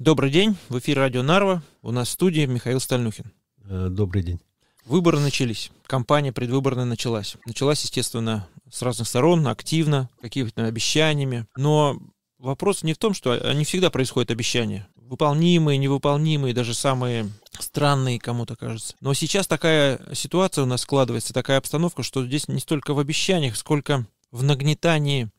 Добрый 0.00 0.30
день, 0.30 0.56
в 0.70 0.78
эфире 0.78 1.02
радио 1.02 1.22
Нарва. 1.22 1.62
У 1.82 1.90
нас 1.90 2.08
в 2.08 2.12
студии 2.12 2.46
Михаил 2.46 2.80
Стальнухин. 2.80 3.34
Э, 3.68 3.88
добрый 3.90 4.22
день. 4.22 4.40
Выборы 4.86 5.20
начались, 5.20 5.70
кампания 5.86 6.32
предвыборная 6.32 6.86
началась. 6.86 7.36
Началась, 7.44 7.82
естественно, 7.82 8.48
с 8.72 8.80
разных 8.80 9.06
сторон, 9.06 9.46
активно, 9.46 10.08
какими-то 10.22 10.64
обещаниями. 10.64 11.44
Но 11.54 11.98
вопрос 12.38 12.82
не 12.82 12.94
в 12.94 12.98
том, 12.98 13.12
что 13.12 13.32
они 13.46 13.64
всегда 13.64 13.90
происходят 13.90 14.30
обещания. 14.30 14.88
Выполнимые, 14.96 15.76
невыполнимые, 15.76 16.54
даже 16.54 16.72
самые 16.72 17.28
странные 17.58 18.18
кому-то 18.18 18.56
кажется. 18.56 18.94
Но 19.02 19.12
сейчас 19.12 19.46
такая 19.46 20.00
ситуация 20.14 20.64
у 20.64 20.66
нас 20.66 20.80
складывается, 20.80 21.34
такая 21.34 21.58
обстановка, 21.58 22.02
что 22.04 22.24
здесь 22.24 22.48
не 22.48 22.60
столько 22.60 22.94
в 22.94 23.00
обещаниях, 23.00 23.54
сколько 23.54 24.06
в 24.30 24.42
нагнетании 24.42 25.30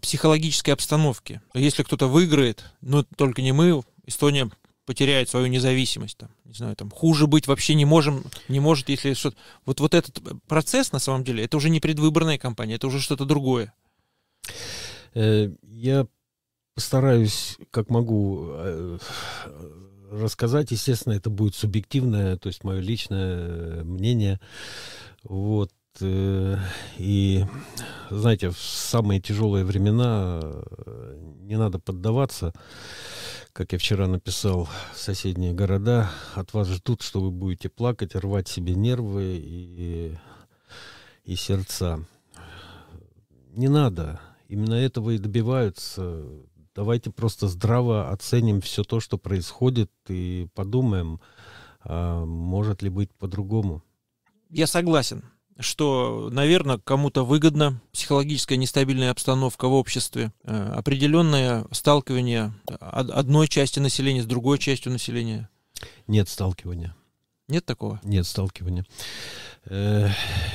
психологической 0.00 0.74
обстановки. 0.74 1.40
Если 1.54 1.82
кто-то 1.82 2.06
выиграет, 2.06 2.64
но 2.80 3.02
только 3.02 3.42
не 3.42 3.52
мы, 3.52 3.82
Эстония 4.06 4.50
потеряет 4.86 5.28
свою 5.28 5.46
независимость, 5.46 6.18
там, 6.18 6.30
не 6.44 6.54
знаю, 6.54 6.74
там, 6.74 6.90
хуже 6.90 7.26
быть 7.26 7.46
вообще 7.46 7.74
не 7.74 7.84
можем, 7.84 8.24
не 8.48 8.58
может, 8.58 8.88
если 8.88 9.14
что-то... 9.14 9.36
Вот, 9.64 9.78
вот 9.80 9.94
этот 9.94 10.20
процесс, 10.48 10.90
на 10.92 10.98
самом 10.98 11.22
деле, 11.22 11.44
это 11.44 11.56
уже 11.56 11.70
не 11.70 11.80
предвыборная 11.80 12.38
кампания, 12.38 12.74
это 12.74 12.88
уже 12.88 13.00
что-то 13.00 13.24
другое. 13.24 13.72
Э, 15.14 15.50
я 15.62 16.06
постараюсь, 16.74 17.56
как 17.70 17.88
могу, 17.88 18.48
э, 18.50 18.98
рассказать. 20.10 20.70
Естественно, 20.70 21.14
это 21.14 21.30
будет 21.30 21.54
субъективное, 21.54 22.36
то 22.36 22.48
есть 22.48 22.64
мое 22.64 22.80
личное 22.80 23.84
мнение. 23.84 24.40
Вот. 25.22 25.70
Э, 26.02 26.56
и, 26.98 27.44
знаете, 28.10 28.50
в 28.50 28.58
самые 28.58 29.20
тяжелые 29.20 29.64
времена 29.64 30.40
э, 30.42 31.18
не 31.42 31.56
надо 31.56 31.78
поддаваться. 31.78 32.52
Как 33.52 33.72
я 33.72 33.78
вчера 33.78 34.06
написал, 34.06 34.68
соседние 34.94 35.52
города 35.52 36.10
от 36.34 36.54
вас 36.54 36.68
ждут, 36.68 37.02
что 37.02 37.20
вы 37.20 37.30
будете 37.30 37.68
плакать, 37.68 38.14
рвать 38.14 38.48
себе 38.48 38.74
нервы 38.74 39.40
и, 39.42 40.18
и 41.24 41.36
сердца. 41.36 42.04
Не 43.48 43.68
надо. 43.68 44.20
Именно 44.48 44.74
этого 44.74 45.10
и 45.10 45.18
добиваются. 45.18 46.24
Давайте 46.74 47.10
просто 47.10 47.48
здраво 47.48 48.10
оценим 48.10 48.60
все 48.60 48.84
то, 48.84 49.00
что 49.00 49.18
происходит, 49.18 49.90
и 50.08 50.48
подумаем, 50.54 51.20
а 51.82 52.24
может 52.24 52.82
ли 52.82 52.88
быть 52.88 53.12
по-другому. 53.14 53.82
Я 54.48 54.66
согласен 54.66 55.24
что, 55.60 56.28
наверное, 56.32 56.78
кому-то 56.78 57.24
выгодна 57.24 57.80
психологическая 57.92 58.58
нестабильная 58.58 59.10
обстановка 59.10 59.68
в 59.68 59.72
обществе, 59.72 60.32
э, 60.44 60.72
определенное 60.76 61.66
сталкивание 61.70 62.52
одной 62.78 63.48
части 63.48 63.78
населения 63.78 64.22
с 64.22 64.26
другой 64.26 64.58
частью 64.58 64.92
населения. 64.92 65.48
Нет 66.06 66.28
сталкивания. 66.28 66.94
Нет 67.48 67.64
такого? 67.66 68.00
Нет 68.04 68.26
сталкивания. 68.26 68.86
Э, 69.66 70.08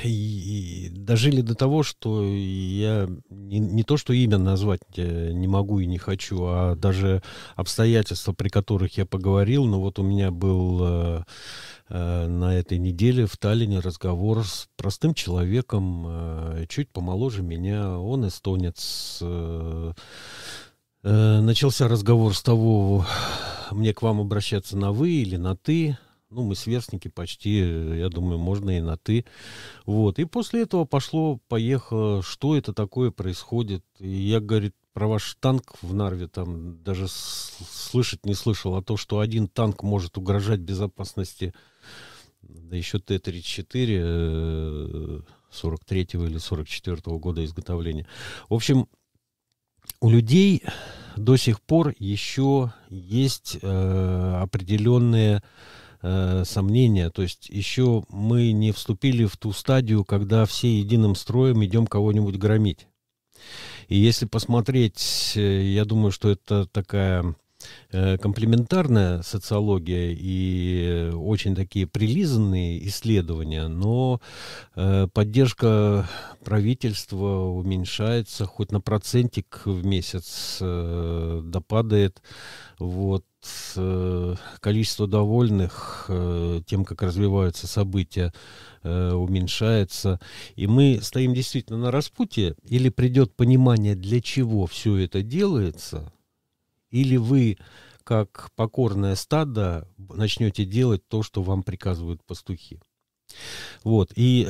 и, 0.03 0.87
и 0.87 0.89
дожили 0.89 1.41
до 1.41 1.53
того, 1.53 1.83
что 1.83 2.23
я 2.23 3.07
не, 3.29 3.59
не 3.59 3.83
то, 3.83 3.97
что 3.97 4.13
имя 4.13 4.37
назвать 4.37 4.81
э, 4.95 5.31
не 5.33 5.47
могу 5.47 5.79
и 5.79 5.85
не 5.85 5.97
хочу, 5.97 6.43
а 6.45 6.75
даже 6.75 7.21
обстоятельства, 7.55 8.31
при 8.31 8.47
которых 8.47 8.97
я 8.97 9.05
поговорил. 9.05 9.65
Но 9.65 9.81
вот 9.81 9.99
у 9.99 10.03
меня 10.03 10.31
был 10.31 11.25
на 11.89 12.55
этой 12.55 12.77
неделе 12.77 13.25
в 13.25 13.37
Таллине 13.37 13.79
разговор 13.79 14.43
с 14.43 14.67
простым 14.75 15.13
человеком, 15.13 16.67
чуть 16.67 16.89
помоложе 16.89 17.43
меня. 17.43 17.99
Он 17.99 18.27
эстонец. 18.27 19.21
Начался 21.03 21.87
разговор 21.87 22.35
с 22.35 22.41
того, 22.41 23.05
мне 23.71 23.93
к 23.93 24.01
вам 24.01 24.21
обращаться 24.21 24.75
на 24.77 24.91
вы 24.91 25.11
или 25.11 25.37
на 25.37 25.55
ты 25.55 25.97
ну, 26.35 26.43
мы 26.43 26.55
сверстники 26.55 27.07
почти, 27.07 27.59
я 27.59 28.09
думаю, 28.09 28.37
можно 28.37 28.77
и 28.77 28.81
на 28.81 28.97
«ты». 28.97 29.25
Вот. 29.85 30.19
И 30.19 30.25
после 30.25 30.63
этого 30.63 30.83
пошло, 30.83 31.39
поехало, 31.47 32.21
что 32.23 32.57
это 32.57 32.73
такое 32.73 33.09
происходит. 33.11 33.85
И 33.99 34.09
я, 34.09 34.41
говорит, 34.41 34.75
про 34.91 35.07
ваш 35.07 35.37
танк 35.39 35.75
в 35.81 35.93
Нарве 35.93 36.27
там 36.27 36.83
даже 36.83 37.07
слышать 37.07 38.25
не 38.25 38.33
слышал, 38.33 38.75
а 38.75 38.81
то, 38.81 38.97
что 38.97 39.19
один 39.19 39.47
танк 39.47 39.83
может 39.83 40.17
угрожать 40.17 40.59
безопасности, 40.59 41.53
да 42.47 42.75
еще 42.75 42.99
Т-34 42.99 45.23
43-го 45.51 46.23
э, 46.23 46.27
или 46.27 46.37
44-го 46.37 47.19
года 47.19 47.43
изготовления. 47.43 48.07
В 48.49 48.53
общем, 48.53 48.87
у 50.01 50.09
людей 50.09 50.63
до 51.15 51.37
сих 51.37 51.61
пор 51.61 51.93
еще 51.97 52.73
есть 52.89 53.57
э, 53.61 54.39
определенные 54.41 55.41
э, 56.01 56.43
сомнения. 56.45 57.09
То 57.09 57.21
есть 57.21 57.49
еще 57.49 58.03
мы 58.09 58.51
не 58.51 58.71
вступили 58.71 59.25
в 59.25 59.37
ту 59.37 59.53
стадию, 59.53 60.03
когда 60.03 60.45
все 60.45 60.79
единым 60.79 61.15
строем 61.15 61.63
идем 61.63 61.87
кого-нибудь 61.87 62.37
громить. 62.37 62.87
И 63.87 63.97
если 63.97 64.25
посмотреть, 64.25 65.33
э, 65.35 65.63
я 65.63 65.85
думаю, 65.85 66.11
что 66.11 66.29
это 66.29 66.67
такая 66.67 67.35
комплементарная 67.91 69.21
социология 69.21 70.15
и 70.17 71.11
очень 71.13 71.55
такие 71.55 71.87
прилизанные 71.87 72.85
исследования, 72.87 73.67
но 73.67 74.19
э, 74.75 75.07
поддержка 75.13 76.07
правительства 76.43 77.45
уменьшается, 77.45 78.45
хоть 78.45 78.71
на 78.71 78.81
процентик 78.81 79.61
в 79.65 79.85
месяц 79.85 80.57
э, 80.61 81.41
допадает. 81.43 82.21
Вот 82.79 83.25
э, 83.75 84.35
количество 84.59 85.07
довольных 85.07 86.05
э, 86.09 86.61
тем, 86.65 86.83
как 86.85 87.01
развиваются 87.01 87.67
события, 87.67 88.33
э, 88.83 89.11
уменьшается. 89.11 90.19
И 90.55 90.67
мы 90.67 90.99
стоим 91.01 91.33
действительно 91.33 91.79
на 91.79 91.91
распутье. 91.91 92.55
Или 92.67 92.89
придет 92.89 93.35
понимание, 93.35 93.95
для 93.95 94.21
чего 94.21 94.65
все 94.67 94.97
это 94.97 95.21
делается, 95.21 96.11
или 96.95 97.17
вы, 97.17 97.57
как 98.05 98.51
покорное 98.55 99.15
стадо, 99.15 99.85
начнете 99.97 100.63
делать 100.63 101.05
то, 101.09 101.23
что 101.23 101.43
вам 101.43 101.61
приказывают 101.61 102.23
пастухи. 102.23 102.79
Вот. 103.83 104.13
И 104.15 104.47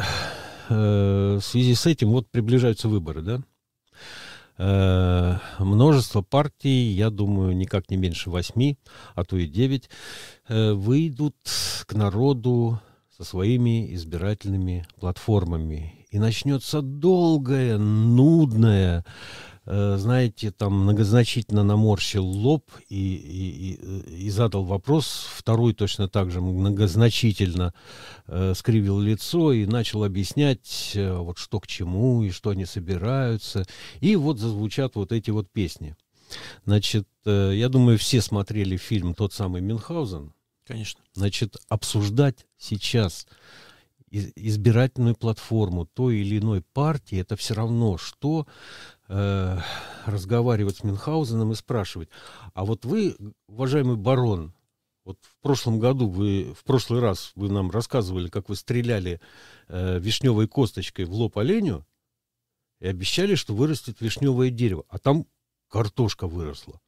э, 0.69 1.39
в 1.39 1.41
связи 1.41 1.73
с 1.73 1.87
этим 1.87 2.09
вот 2.09 2.29
приближаются 2.29 2.87
выборы, 2.87 3.23
да? 3.23 3.41
Э, 4.59 5.37
множество 5.57 6.21
партий, 6.21 6.91
я 6.91 7.09
думаю, 7.09 7.57
никак 7.57 7.89
не 7.89 7.97
меньше 7.97 8.29
восьми, 8.29 8.77
а 9.15 9.23
то 9.23 9.37
и 9.37 9.47
девять, 9.47 9.89
э, 10.47 10.73
выйдут 10.73 11.35
к 11.87 11.93
народу 11.93 12.79
со 13.17 13.23
своими 13.23 13.91
избирательными 13.95 14.85
платформами. 14.99 16.05
И 16.11 16.19
начнется 16.19 16.81
долгая, 16.81 17.77
нудная 17.77 19.03
знаете, 19.65 20.51
там 20.51 20.73
многозначительно 20.83 21.63
наморщил 21.63 22.23
лоб 22.23 22.69
и, 22.87 23.15
и, 23.15 23.73
и, 23.73 24.25
и 24.25 24.29
задал 24.29 24.63
вопрос, 24.63 25.27
второй 25.35 25.73
точно 25.73 26.07
так 26.07 26.29
же 26.31 26.39
многозначительно 26.39 27.73
э, 28.27 28.53
скривил 28.55 28.99
лицо 28.99 29.53
и 29.53 29.65
начал 29.65 30.03
объяснять, 30.03 30.91
э, 30.93 31.17
вот 31.17 31.37
что 31.37 31.59
к 31.59 31.67
чему 31.67 32.23
и 32.23 32.29
что 32.29 32.51
они 32.51 32.65
собираются. 32.65 33.65
И 34.01 34.15
вот 34.15 34.39
зазвучат 34.39 34.95
вот 34.95 35.11
эти 35.11 35.31
вот 35.31 35.49
песни. 35.51 35.95
Значит, 36.65 37.07
э, 37.25 37.53
я 37.55 37.69
думаю, 37.69 37.97
все 37.97 38.21
смотрели 38.21 38.77
фильм 38.77 39.13
«Тот 39.13 39.33
самый 39.33 39.61
Мюнхгаузен». 39.61 40.33
Конечно. 40.65 41.01
Значит, 41.13 41.57
обсуждать 41.69 42.45
сейчас 42.57 43.27
избирательную 44.11 45.15
платформу 45.15 45.85
той 45.85 46.17
или 46.17 46.39
иной 46.39 46.61
партии, 46.61 47.19
это 47.19 47.35
все 47.35 47.53
равно, 47.53 47.97
что 47.97 48.47
э, 49.07 49.57
разговаривать 50.05 50.77
с 50.77 50.83
Мюнхгаузеном 50.83 51.51
и 51.51 51.55
спрашивать, 51.55 52.09
а 52.53 52.65
вот 52.65 52.85
вы, 52.85 53.15
уважаемый 53.47 53.97
барон, 53.97 54.53
вот 55.03 55.19
в 55.21 55.41
прошлом 55.41 55.79
году 55.79 56.07
вы, 56.07 56.53
в 56.53 56.63
прошлый 56.63 56.99
раз 56.99 57.31
вы 57.35 57.49
нам 57.49 57.69
рассказывали, 57.69 58.27
как 58.27 58.49
вы 58.49 58.55
стреляли 58.55 59.21
э, 59.67 59.99
вишневой 59.99 60.47
косточкой 60.47 61.05
в 61.05 61.13
лоб 61.13 61.37
оленю 61.37 61.85
и 62.79 62.87
обещали, 62.87 63.35
что 63.35 63.53
вырастет 63.53 64.01
вишневое 64.01 64.49
дерево, 64.49 64.83
а 64.89 64.97
там 64.97 65.27
картошка 65.69 66.27
выросла. 66.27 66.81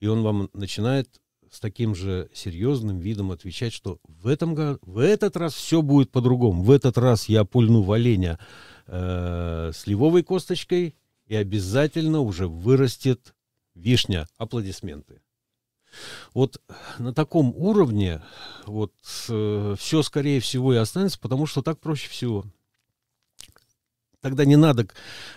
И 0.00 0.06
он 0.06 0.22
вам 0.22 0.50
начинает 0.52 1.20
с 1.50 1.60
таким 1.60 1.94
же 1.94 2.28
серьезным 2.32 2.98
видом 2.98 3.30
отвечать, 3.30 3.72
что 3.72 3.98
в, 4.04 4.26
этом, 4.26 4.54
в 4.54 4.98
этот 4.98 5.36
раз 5.36 5.54
все 5.54 5.82
будет 5.82 6.10
по-другому. 6.10 6.62
В 6.62 6.70
этот 6.70 6.98
раз 6.98 7.28
я 7.28 7.44
пульну 7.44 7.82
в 7.82 7.92
оленя 7.92 8.38
э, 8.86 9.72
сливовой 9.74 10.22
косточкой, 10.22 10.96
и 11.26 11.34
обязательно 11.34 12.20
уже 12.20 12.48
вырастет 12.48 13.34
вишня. 13.74 14.28
Аплодисменты. 14.38 15.20
Вот 16.34 16.60
на 16.98 17.14
таком 17.14 17.54
уровне 17.56 18.22
вот 18.66 18.92
э, 19.28 19.74
все, 19.78 20.02
скорее 20.02 20.40
всего, 20.40 20.74
и 20.74 20.78
останется, 20.78 21.18
потому 21.18 21.46
что 21.46 21.62
так 21.62 21.78
проще 21.80 22.08
всего. 22.08 22.44
Тогда 24.20 24.44
не 24.44 24.56
надо 24.56 24.88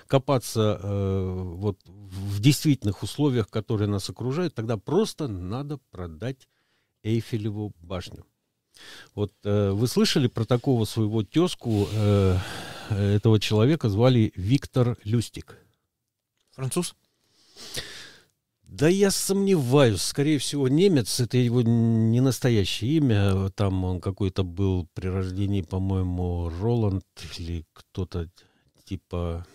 копаться 0.08 0.80
э, 0.82 1.34
вот 1.56 1.80
в 1.86 2.42
действительных 2.42 3.04
условиях, 3.04 3.50
которые 3.50 3.88
нас 3.88 4.10
окружают. 4.10 4.56
Тогда 4.56 4.78
просто 4.78 5.28
надо 5.28 5.80
продать 5.92 6.48
Эйфелеву 7.04 7.74
башню. 7.80 8.26
Вот 9.16 9.32
э, 9.44 9.72
вы 9.72 9.88
слышали 9.88 10.28
про 10.28 10.46
такого 10.46 10.86
своего 10.86 11.24
тезку? 11.24 11.88
Э, 11.94 12.38
этого 12.90 13.40
человека 13.40 13.90
звали 13.90 14.34
Виктор 14.36 14.98
Люстик. 15.04 15.58
Француз? 16.52 16.96
Да 18.64 18.88
я 18.88 19.10
сомневаюсь. 19.10 20.02
Скорее 20.02 20.38
всего, 20.38 20.68
немец. 20.68 21.20
Это 21.20 21.38
его 21.38 21.62
не 21.62 22.22
настоящее 22.22 22.98
имя. 22.98 23.50
Там 23.50 23.84
он 23.84 24.00
какой-то 24.00 24.44
был 24.44 24.88
при 24.94 25.08
рождении, 25.08 25.62
по-моему, 25.62 26.50
Роланд 26.50 27.06
или 27.38 27.66
кто-то 27.74 28.30
типа... 28.86 29.46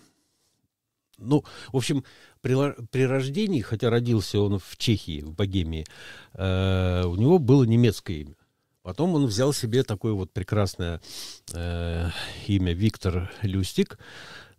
Ну, 1.17 1.45
в 1.73 1.77
общем, 1.77 2.05
при, 2.41 2.57
при 2.89 3.07
рождении, 3.07 3.61
хотя 3.61 3.89
родился 3.89 4.41
он 4.41 4.59
в 4.59 4.77
Чехии, 4.77 5.21
в 5.21 5.33
Богемии, 5.33 5.87
э, 6.33 7.05
у 7.07 7.15
него 7.15 7.39
было 7.39 7.63
немецкое 7.63 8.17
имя. 8.17 8.35
Потом 8.83 9.15
он 9.15 9.27
взял 9.27 9.53
себе 9.53 9.83
такое 9.85 10.13
вот 10.13 10.33
прекрасное 10.33 11.01
э, 11.55 12.11
имя 12.49 12.73
Виктор 12.75 13.33
Люстик 13.43 13.97
э, 13.97 14.03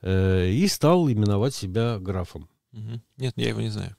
и 0.06 0.68
стал 0.70 1.10
именовать 1.10 1.56
себя 1.56 1.98
графом. 2.00 2.48
Угу. 2.74 3.02
Нет, 3.18 3.34
я 3.36 3.50
его 3.50 3.62
не 3.62 3.70
знаю. 3.70 3.96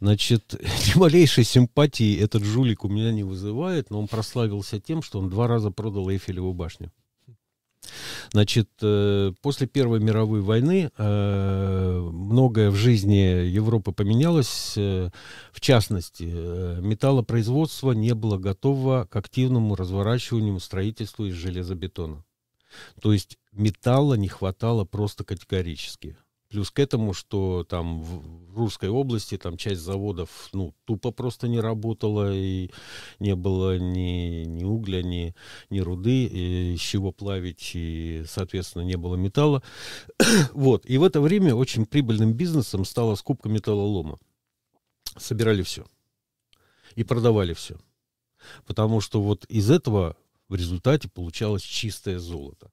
Значит, 0.00 0.54
ни 0.94 0.98
малейшей 0.98 1.44
симпатии 1.44 2.18
этот 2.18 2.44
жулик 2.44 2.84
у 2.84 2.88
меня 2.88 3.12
не 3.12 3.24
вызывает, 3.24 3.90
но 3.90 3.98
он 3.98 4.08
прославился 4.08 4.80
тем, 4.80 5.02
что 5.02 5.18
он 5.18 5.30
два 5.30 5.46
раза 5.46 5.70
продал 5.70 6.10
Эйфелеву 6.10 6.52
башню. 6.52 6.92
Значит, 8.32 8.68
э, 8.82 9.32
после 9.42 9.66
Первой 9.66 10.00
мировой 10.00 10.40
войны 10.40 10.90
э, 10.96 12.08
многое 12.12 12.70
в 12.70 12.74
жизни 12.74 13.46
Европы 13.46 13.92
поменялось. 13.92 14.74
Э, 14.76 15.10
в 15.52 15.60
частности, 15.60 16.24
металлопроизводство 16.24 17.92
не 17.92 18.14
было 18.14 18.38
готово 18.38 19.06
к 19.10 19.16
активному 19.16 19.76
разворачиванию 19.76 20.58
строительства 20.60 21.24
из 21.24 21.34
железобетона. 21.34 22.24
То 23.00 23.12
есть 23.12 23.38
металла 23.54 24.14
не 24.14 24.28
хватало 24.28 24.84
просто 24.84 25.24
категорически. 25.24 26.16
Плюс 26.54 26.70
к 26.70 26.78
этому, 26.78 27.14
что 27.14 27.64
там 27.64 28.00
в 28.00 28.56
Русской 28.56 28.88
области 28.88 29.36
там 29.36 29.56
часть 29.56 29.80
заводов 29.80 30.50
ну, 30.52 30.72
тупо 30.84 31.10
просто 31.10 31.48
не 31.48 31.58
работала, 31.58 32.32
и 32.32 32.70
не 33.18 33.34
было 33.34 33.76
ни, 33.76 34.44
ни 34.44 34.62
угля, 34.62 35.02
ни, 35.02 35.34
ни 35.70 35.80
руды, 35.80 36.26
и 36.26 36.74
из 36.74 36.80
чего 36.80 37.10
плавить, 37.10 37.72
и, 37.74 38.22
соответственно, 38.28 38.82
не 38.82 38.96
было 38.96 39.16
металла. 39.16 39.64
вот. 40.52 40.88
И 40.88 40.96
в 40.96 41.02
это 41.02 41.20
время 41.20 41.56
очень 41.56 41.86
прибыльным 41.86 42.34
бизнесом 42.34 42.84
стала 42.84 43.16
скупка 43.16 43.48
металлолома. 43.48 44.20
Собирали 45.16 45.62
все. 45.62 45.84
И 46.94 47.02
продавали 47.02 47.54
все. 47.54 47.78
Потому 48.64 49.00
что 49.00 49.20
вот 49.20 49.44
из 49.46 49.72
этого 49.72 50.16
в 50.48 50.54
результате 50.54 51.08
получалось 51.08 51.62
чистое 51.62 52.20
золото. 52.20 52.70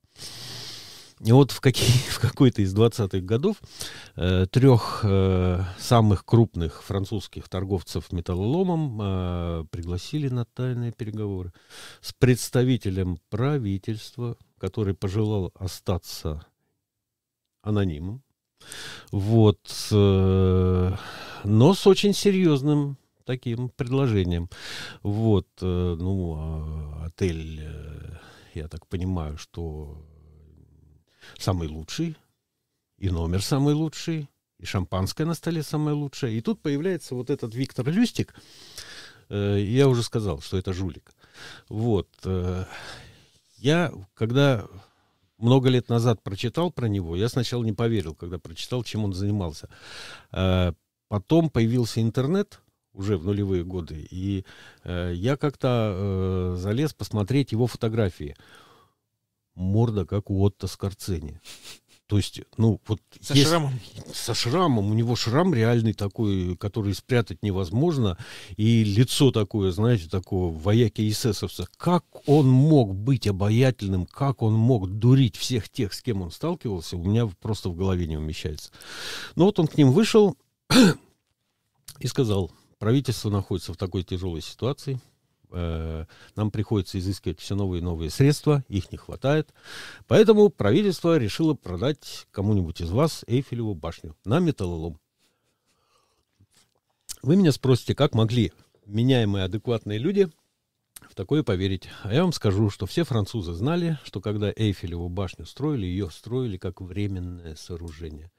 И 1.24 1.32
вот 1.32 1.52
в, 1.52 1.62
какие, 1.62 1.88
в 2.10 2.20
какой-то 2.20 2.62
из 2.62 2.76
20-х 2.76 3.20
годов 3.20 3.58
э, 4.16 4.48
трех 4.50 5.02
э, 5.04 5.64
самых 5.78 6.26
крупных 6.26 6.84
французских 6.84 7.48
торговцев 7.48 8.12
металлоломом 8.12 9.00
э, 9.02 9.66
пригласили 9.70 10.30
на 10.30 10.46
тайные 10.46 10.92
переговоры 10.92 11.54
с 12.02 12.14
представителем 12.14 13.20
правительства, 13.30 14.38
который 14.58 14.96
пожелал 14.96 15.52
остаться 15.56 16.46
анонимом. 17.62 18.24
Вот, 19.12 19.60
э, 19.92 20.96
но 21.44 21.74
с 21.74 21.88
очень 21.88 22.14
серьезным 22.14 22.98
таким 23.26 23.70
предложением. 23.70 24.50
Вот, 25.04 25.48
э, 25.62 25.96
ну, 26.00 26.36
а 26.38 27.06
отель, 27.06 27.60
э, 27.62 28.18
я 28.54 28.68
так 28.68 28.88
понимаю, 28.88 29.38
что 29.38 30.04
самый 31.38 31.68
лучший, 31.68 32.16
и 32.98 33.10
номер 33.10 33.42
самый 33.42 33.74
лучший, 33.74 34.30
и 34.60 34.66
шампанское 34.66 35.26
на 35.26 35.34
столе 35.34 35.64
самое 35.64 35.96
лучшее. 35.96 36.38
И 36.38 36.42
тут 36.42 36.62
появляется 36.62 37.16
вот 37.16 37.30
этот 37.30 37.56
Виктор 37.56 37.90
Люстик. 37.90 38.36
Э, 39.30 39.58
я 39.60 39.88
уже 39.88 40.04
сказал, 40.04 40.40
что 40.42 40.58
это 40.58 40.72
жулик. 40.72 41.12
Вот. 41.68 42.08
Э, 42.26 42.66
я, 43.58 43.92
когда 44.14 44.68
много 45.40 45.70
лет 45.70 45.90
назад 45.90 46.22
прочитал 46.22 46.72
про 46.72 46.88
него, 46.88 47.16
я 47.16 47.28
сначала 47.28 47.64
не 47.64 47.74
поверил, 47.74 48.14
когда 48.14 48.38
прочитал, 48.38 48.84
чем 48.84 49.04
он 49.04 49.14
занимался. 49.14 49.68
Э, 50.32 50.74
потом 51.08 51.50
появился 51.50 52.02
интернет, 52.02 52.60
уже 52.94 53.18
в 53.18 53.24
нулевые 53.24 53.64
годы, 53.64 54.06
и 54.12 54.44
я 54.84 55.38
как-то 55.38 56.56
залез 56.58 56.94
посмотреть 56.94 57.54
его 57.54 57.66
фотографии 57.66 58.36
морда, 59.56 60.06
как 60.06 60.30
у 60.30 60.42
Отто 60.42 60.68
Скорцени. 60.68 61.40
То 62.12 62.18
есть, 62.18 62.42
ну, 62.58 62.82
вот... 62.88 63.00
Со 63.22 63.34
есть, 63.34 63.48
шрамом. 63.48 63.80
Со 64.14 64.34
шрамом. 64.34 64.92
У 64.92 64.94
него 64.94 65.16
шрам 65.16 65.54
реальный 65.54 65.94
такой, 65.94 66.58
который 66.58 66.94
спрятать 66.94 67.42
невозможно. 67.42 68.18
И 68.58 68.84
лицо 68.84 69.32
такое, 69.32 69.72
знаете, 69.72 70.10
такого 70.10 70.54
вояки 70.54 71.10
эсэсовца. 71.10 71.70
Как 71.78 72.04
он 72.26 72.50
мог 72.50 72.94
быть 72.94 73.28
обаятельным, 73.28 74.06
как 74.06 74.42
он 74.42 74.56
мог 74.56 74.90
дурить 74.90 75.38
всех 75.38 75.70
тех, 75.70 75.94
с 75.94 76.02
кем 76.02 76.22
он 76.22 76.32
сталкивался, 76.32 76.98
у 76.98 77.04
меня 77.06 77.28
просто 77.28 77.70
в 77.70 77.78
голове 77.78 78.08
не 78.08 78.18
умещается. 78.18 78.72
Но 79.38 79.46
вот 79.46 79.58
он 79.60 79.68
к 79.68 79.78
ним 79.78 79.94
вышел 79.94 80.36
и 82.02 82.08
сказал, 82.08 82.52
правительство 82.78 83.30
находится 83.30 83.72
в 83.72 83.78
такой 83.78 84.04
тяжелой 84.04 84.42
ситуации, 84.42 85.00
Э, 85.52 86.06
нам 86.36 86.52
приходится 86.52 86.98
изыскивать 87.00 87.40
все 87.40 87.56
новые 87.56 87.82
и 87.82 87.84
новые 87.84 88.10
средства, 88.10 88.64
их 88.68 88.92
не 88.92 88.98
хватает. 88.98 89.54
Поэтому 90.08 90.50
правительство 90.50 91.18
решило 91.18 91.54
продать 91.54 92.28
кому-нибудь 92.32 92.82
из 92.82 92.92
вас 92.92 93.24
Эйфелеву 93.28 93.76
башню 93.76 94.16
на 94.26 94.40
металлолом. 94.40 95.00
Вы 97.22 97.36
меня 97.36 97.52
спросите, 97.52 97.94
как 97.94 98.16
могли 98.16 98.52
меняемые 98.86 99.46
адекватные 99.46 100.00
люди 100.00 100.30
в 101.10 101.16
такое 101.16 101.44
поверить. 101.44 101.90
А 102.04 102.14
я 102.14 102.24
вам 102.24 102.34
скажу, 102.34 102.70
что 102.70 102.86
все 102.86 103.04
французы 103.04 103.54
знали, 103.54 104.00
что 104.04 104.22
когда 104.22 104.52
Эйфелеву 104.56 105.10
башню 105.10 105.46
строили, 105.46 105.86
ее 105.86 106.10
строили 106.10 106.58
как 106.58 106.82
временное 106.82 107.56
сооружение. 107.56 108.32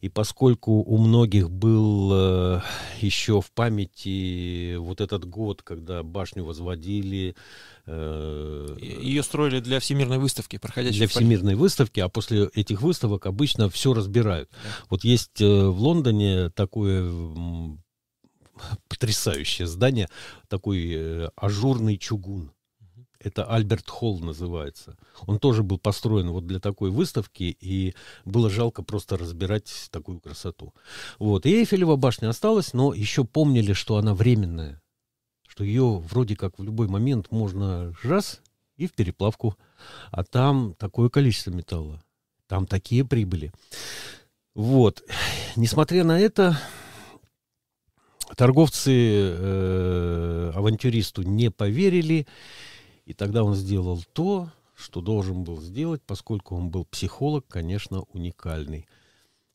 И 0.00 0.10
поскольку 0.10 0.82
у 0.82 0.98
многих 0.98 1.50
был 1.50 2.10
э, 2.12 2.60
еще 3.00 3.40
в 3.40 3.50
памяти 3.52 4.76
вот 4.76 5.00
этот 5.00 5.24
год, 5.24 5.62
когда 5.62 6.02
башню 6.02 6.44
возводили... 6.44 7.34
Э, 7.86 8.76
Ее 8.80 9.22
строили 9.22 9.60
для 9.60 9.80
всемирной 9.80 10.18
выставки, 10.18 10.58
проходящей 10.58 10.98
Для 10.98 11.08
всемирной 11.08 11.54
выставки, 11.54 12.00
а 12.00 12.10
после 12.10 12.50
этих 12.52 12.82
выставок 12.82 13.24
обычно 13.24 13.70
все 13.70 13.94
разбирают. 13.94 14.50
Да. 14.50 14.70
Вот 14.90 15.04
есть 15.04 15.40
э, 15.40 15.46
в 15.46 15.80
Лондоне 15.80 16.50
такое 16.50 17.10
потрясающее 18.88 19.66
здание, 19.66 20.08
такой 20.48 20.92
э, 20.94 21.28
ажурный 21.36 21.96
чугун. 21.96 22.52
Это 23.24 23.46
Альберт 23.46 23.88
Холл 23.88 24.18
называется. 24.18 24.98
Он 25.26 25.38
тоже 25.38 25.62
был 25.62 25.78
построен 25.78 26.28
вот 26.30 26.46
для 26.46 26.60
такой 26.60 26.90
выставки, 26.90 27.56
и 27.58 27.94
было 28.26 28.50
жалко 28.50 28.82
просто 28.82 29.16
разбирать 29.16 29.88
такую 29.90 30.20
красоту. 30.20 30.74
Вот. 31.18 31.46
И 31.46 31.54
Эйфелева 31.54 31.96
башня 31.96 32.28
осталась, 32.28 32.74
но 32.74 32.92
еще 32.92 33.24
помнили, 33.24 33.72
что 33.72 33.96
она 33.96 34.14
временная. 34.14 34.82
Что 35.48 35.64
ее 35.64 36.02
вроде 36.06 36.36
как 36.36 36.58
в 36.58 36.62
любой 36.62 36.86
момент 36.86 37.30
можно 37.30 37.94
раз 38.02 38.42
и 38.76 38.86
в 38.86 38.92
переплавку. 38.92 39.56
А 40.10 40.22
там 40.22 40.74
такое 40.74 41.08
количество 41.08 41.50
металла. 41.50 42.04
Там 42.46 42.66
такие 42.66 43.06
прибыли. 43.06 43.52
Вот. 44.54 45.02
Несмотря 45.56 46.04
на 46.04 46.20
это, 46.20 46.60
торговцы 48.36 48.92
э, 48.92 50.52
авантюристу 50.54 51.22
не 51.22 51.50
поверили 51.50 52.26
и 53.04 53.14
тогда 53.14 53.44
он 53.44 53.54
сделал 53.54 54.02
то, 54.12 54.50
что 54.74 55.00
должен 55.00 55.44
был 55.44 55.60
сделать, 55.60 56.02
поскольку 56.02 56.56
он 56.56 56.70
был 56.70 56.84
психолог, 56.84 57.46
конечно, 57.46 58.02
уникальный. 58.12 58.86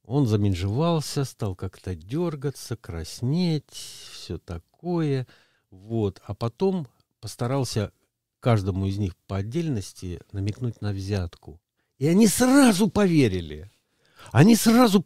Он 0.03 0.25
заминжевался, 0.25 1.23
стал 1.23 1.55
как-то 1.55 1.95
дергаться, 1.95 2.75
краснеть, 2.75 3.69
все 4.11 4.39
такое. 4.39 5.27
Вот. 5.69 6.21
А 6.25 6.33
потом 6.33 6.87
постарался 7.19 7.91
каждому 8.39 8.87
из 8.87 8.97
них 8.97 9.15
по 9.27 9.37
отдельности 9.37 10.21
намекнуть 10.31 10.81
на 10.81 10.91
взятку. 10.91 11.61
И 11.99 12.07
они 12.07 12.27
сразу 12.27 12.89
поверили. 12.89 13.69
Они 14.31 14.55
сразу... 14.55 15.05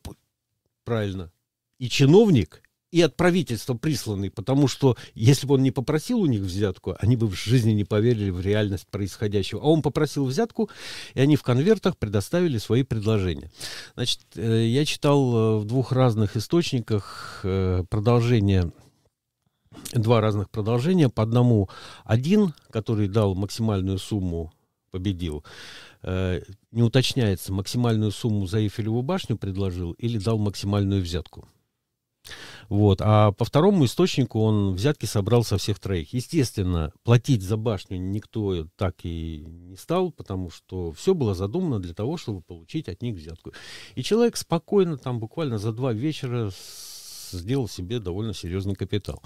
Правильно. 0.85 1.31
И 1.79 1.89
чиновник, 1.89 2.62
и 2.93 3.01
от 3.01 3.17
правительства 3.17 3.73
присланный, 3.73 4.29
потому 4.29 4.67
что 4.67 4.95
если 5.15 5.47
бы 5.47 5.55
он 5.55 5.63
не 5.63 5.71
попросил 5.71 6.19
у 6.19 6.27
них 6.27 6.41
взятку, 6.41 6.95
они 6.99 7.15
бы 7.15 7.27
в 7.27 7.33
жизни 7.33 7.71
не 7.71 7.85
поверили 7.85 8.29
в 8.29 8.39
реальность 8.39 8.85
происходящего. 8.87 9.61
А 9.61 9.65
он 9.65 9.81
попросил 9.81 10.25
взятку, 10.25 10.69
и 11.15 11.19
они 11.19 11.35
в 11.35 11.41
конвертах 11.41 11.97
предоставили 11.97 12.59
свои 12.59 12.83
предложения. 12.83 13.49
Значит, 13.95 14.19
э, 14.35 14.67
я 14.67 14.85
читал 14.85 15.35
э, 15.35 15.57
в 15.57 15.65
двух 15.65 15.91
разных 15.91 16.37
источниках 16.37 17.39
э, 17.43 17.83
продолжение 17.89 18.71
два 19.93 20.21
разных 20.21 20.51
продолжения. 20.51 21.09
По 21.09 21.23
одному 21.23 21.69
один, 22.05 22.53
который 22.69 23.07
дал 23.07 23.33
максимальную 23.33 23.97
сумму, 23.97 24.53
победил. 24.91 25.43
Не 26.03 26.83
уточняется, 26.83 27.51
максимальную 27.51 28.11
сумму 28.11 28.45
за 28.45 28.59
Эйфелеву 28.59 29.01
башню 29.01 29.35
предложил 29.35 29.93
или 29.93 30.19
дал 30.19 30.37
максимальную 30.37 31.01
взятку. 31.01 31.47
Вот. 32.69 32.99
А 33.01 33.31
по 33.31 33.45
второму 33.45 33.85
источнику 33.85 34.39
он 34.39 34.73
взятки 34.73 35.05
собрал 35.05 35.43
со 35.43 35.57
всех 35.57 35.79
троих. 35.79 36.13
Естественно, 36.13 36.91
платить 37.03 37.41
за 37.41 37.57
башню 37.57 37.97
никто 37.97 38.67
так 38.75 38.95
и 39.03 39.43
не 39.45 39.75
стал, 39.75 40.11
потому 40.11 40.49
что 40.49 40.91
все 40.93 41.13
было 41.13 41.33
задумано 41.33 41.79
для 41.79 41.93
того, 41.93 42.17
чтобы 42.17 42.41
получить 42.41 42.87
от 42.87 43.01
них 43.01 43.15
взятку. 43.15 43.53
И 43.95 44.03
человек 44.03 44.37
спокойно, 44.37 44.97
там 44.97 45.19
буквально 45.19 45.57
за 45.57 45.71
два 45.73 45.93
вечера 45.93 46.51
сделал 47.31 47.67
себе 47.67 47.99
довольно 47.99 48.33
серьезный 48.33 48.75
капитал. 48.75 49.21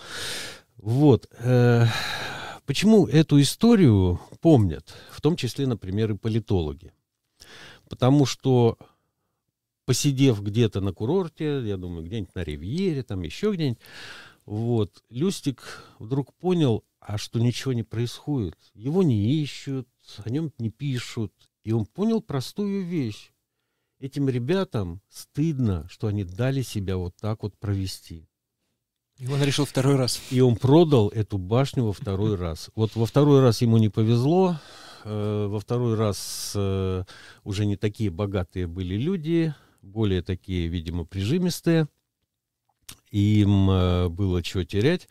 Вот. 0.77 1.27
Э, 1.39 1.85
почему 2.65 3.07
эту 3.07 3.41
историю 3.41 4.19
помнят, 4.41 4.93
в 5.11 5.21
том 5.21 5.35
числе, 5.35 5.67
например, 5.67 6.11
и 6.11 6.17
политологи? 6.17 6.93
Потому 7.89 8.25
что 8.25 8.77
посидев 9.87 10.43
где-то 10.43 10.81
на 10.81 10.91
курорте, 10.91 11.61
я 11.65 11.77
думаю, 11.77 12.05
где-нибудь 12.05 12.35
на 12.35 12.43
Ривьере, 12.43 13.03
там 13.03 13.21
еще 13.21 13.53
где-нибудь, 13.53 13.79
вот, 14.45 15.01
Люстик 15.09 15.83
вдруг 15.97 16.33
понял, 16.33 16.83
а 16.99 17.17
что 17.17 17.39
ничего 17.39 17.71
не 17.71 17.83
происходит. 17.83 18.57
Его 18.73 19.01
не 19.01 19.41
ищут, 19.41 19.87
о 20.23 20.29
нем 20.29 20.51
не 20.59 20.69
пишут. 20.69 21.33
И 21.63 21.71
он 21.71 21.85
понял 21.85 22.21
простую 22.21 22.85
вещь. 22.85 23.31
Этим 23.99 24.27
ребятам 24.27 25.01
стыдно, 25.09 25.87
что 25.89 26.07
они 26.07 26.25
дали 26.25 26.61
себя 26.63 26.97
вот 26.97 27.15
так 27.15 27.43
вот 27.43 27.57
провести. 27.57 28.29
И 29.17 29.27
он 29.27 29.41
решил 29.41 29.65
второй 29.65 29.95
раз. 29.95 30.21
И 30.31 30.41
он 30.41 30.57
продал 30.57 31.09
эту 31.09 31.37
башню 31.37 31.85
во 31.85 31.93
второй 31.93 32.35
раз. 32.37 32.69
Вот 32.75 32.95
во 32.95 33.05
второй 33.05 33.41
раз 33.41 33.61
ему 33.61 33.77
не 33.77 33.89
повезло. 33.89 34.57
Э, 35.05 35.47
во 35.47 35.59
второй 35.59 35.95
раз 35.95 36.51
э, 36.55 37.03
уже 37.45 37.65
не 37.65 37.77
такие 37.77 38.09
богатые 38.09 38.67
были 38.67 38.95
люди 38.95 39.53
более 39.81 40.21
такие, 40.21 40.67
видимо, 40.67 41.05
прижимистые. 41.05 41.87
Им 43.11 43.69
э, 43.69 44.09
было 44.09 44.43
чего 44.43 44.63
терять. 44.63 45.07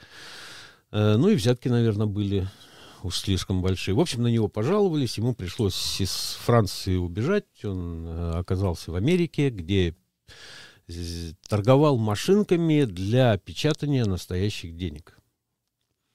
Э, 0.92 1.16
ну 1.16 1.28
и 1.28 1.34
взятки, 1.34 1.68
наверное, 1.68 2.06
были 2.06 2.48
уж 3.02 3.18
слишком 3.18 3.62
большие. 3.62 3.94
В 3.94 4.00
общем, 4.00 4.22
на 4.22 4.28
него 4.28 4.48
пожаловались, 4.48 5.18
ему 5.18 5.34
пришлось 5.34 6.00
из 6.00 6.38
Франции 6.44 6.96
убежать. 6.96 7.46
Он 7.64 8.06
э, 8.06 8.30
оказался 8.38 8.92
в 8.92 8.96
Америке, 8.96 9.50
где 9.50 9.94
торговал 11.48 11.96
машинками 11.96 12.84
для 12.84 13.36
печатания 13.38 14.04
настоящих 14.04 14.76
денег. 14.76 15.18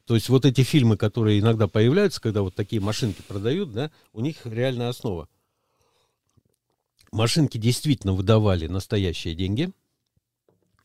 То 0.06 0.16
есть 0.16 0.30
вот 0.30 0.46
эти 0.46 0.62
фильмы, 0.62 0.98
которые 0.98 1.40
иногда 1.40 1.68
появляются, 1.68 2.22
когда 2.22 2.42
вот 2.42 2.56
такие 2.56 2.82
машинки 2.82 3.22
продают, 3.22 3.72
да, 3.74 3.92
у 4.14 4.22
них 4.22 4.46
реальная 4.46 4.90
основа 4.90 5.28
машинки 7.12 7.58
действительно 7.58 8.14
выдавали 8.14 8.68
настоящие 8.68 9.36
деньги, 9.36 9.72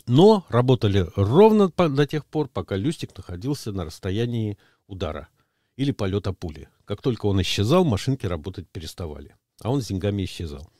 но 0.06 0.44
работали 0.48 1.08
ровно 1.16 1.68
до 1.68 2.06
тех 2.06 2.24
пор, 2.26 2.48
пока 2.48 2.76
люстик 2.76 3.16
находился 3.16 3.72
на 3.72 3.84
расстоянии 3.84 4.58
удара 4.86 5.28
или 5.76 5.90
полета 5.90 6.32
пули. 6.32 6.68
Как 6.84 7.02
только 7.02 7.26
он 7.26 7.42
исчезал, 7.42 7.84
машинки 7.84 8.26
работать 8.26 8.68
переставали. 8.68 9.34
А 9.60 9.70
он 9.70 9.82
с 9.82 9.88
деньгами 9.88 10.24
исчезал. 10.24 10.70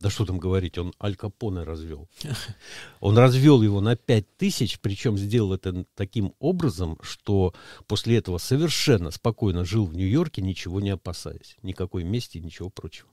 Да 0.00 0.10
что 0.10 0.26
там 0.26 0.40
говорить, 0.40 0.78
он 0.78 0.92
Аль 1.00 1.14
Капоне 1.14 1.62
развел. 1.62 2.08
Он 3.00 3.16
развел 3.16 3.62
его 3.62 3.80
на 3.80 3.94
5 3.94 4.36
тысяч, 4.36 4.80
причем 4.80 5.16
сделал 5.16 5.52
это 5.52 5.84
таким 5.94 6.34
образом, 6.40 6.98
что 7.02 7.54
после 7.86 8.16
этого 8.16 8.38
совершенно 8.38 9.12
спокойно 9.12 9.64
жил 9.64 9.86
в 9.86 9.94
Нью-Йорке, 9.94 10.42
ничего 10.42 10.80
не 10.80 10.90
опасаясь. 10.90 11.56
Никакой 11.62 12.02
мести, 12.02 12.38
ничего 12.38 12.68
прочего. 12.68 13.08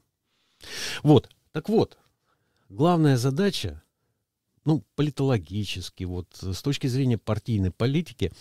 Вот, 1.03 1.29
так 1.51 1.69
вот, 1.69 1.97
главная 2.69 3.17
задача, 3.17 3.81
ну, 4.65 4.83
политологически, 4.95 6.03
вот 6.03 6.27
с 6.41 6.61
точки 6.61 6.87
зрения 6.87 7.17
партийной 7.17 7.71
политики 7.71 8.31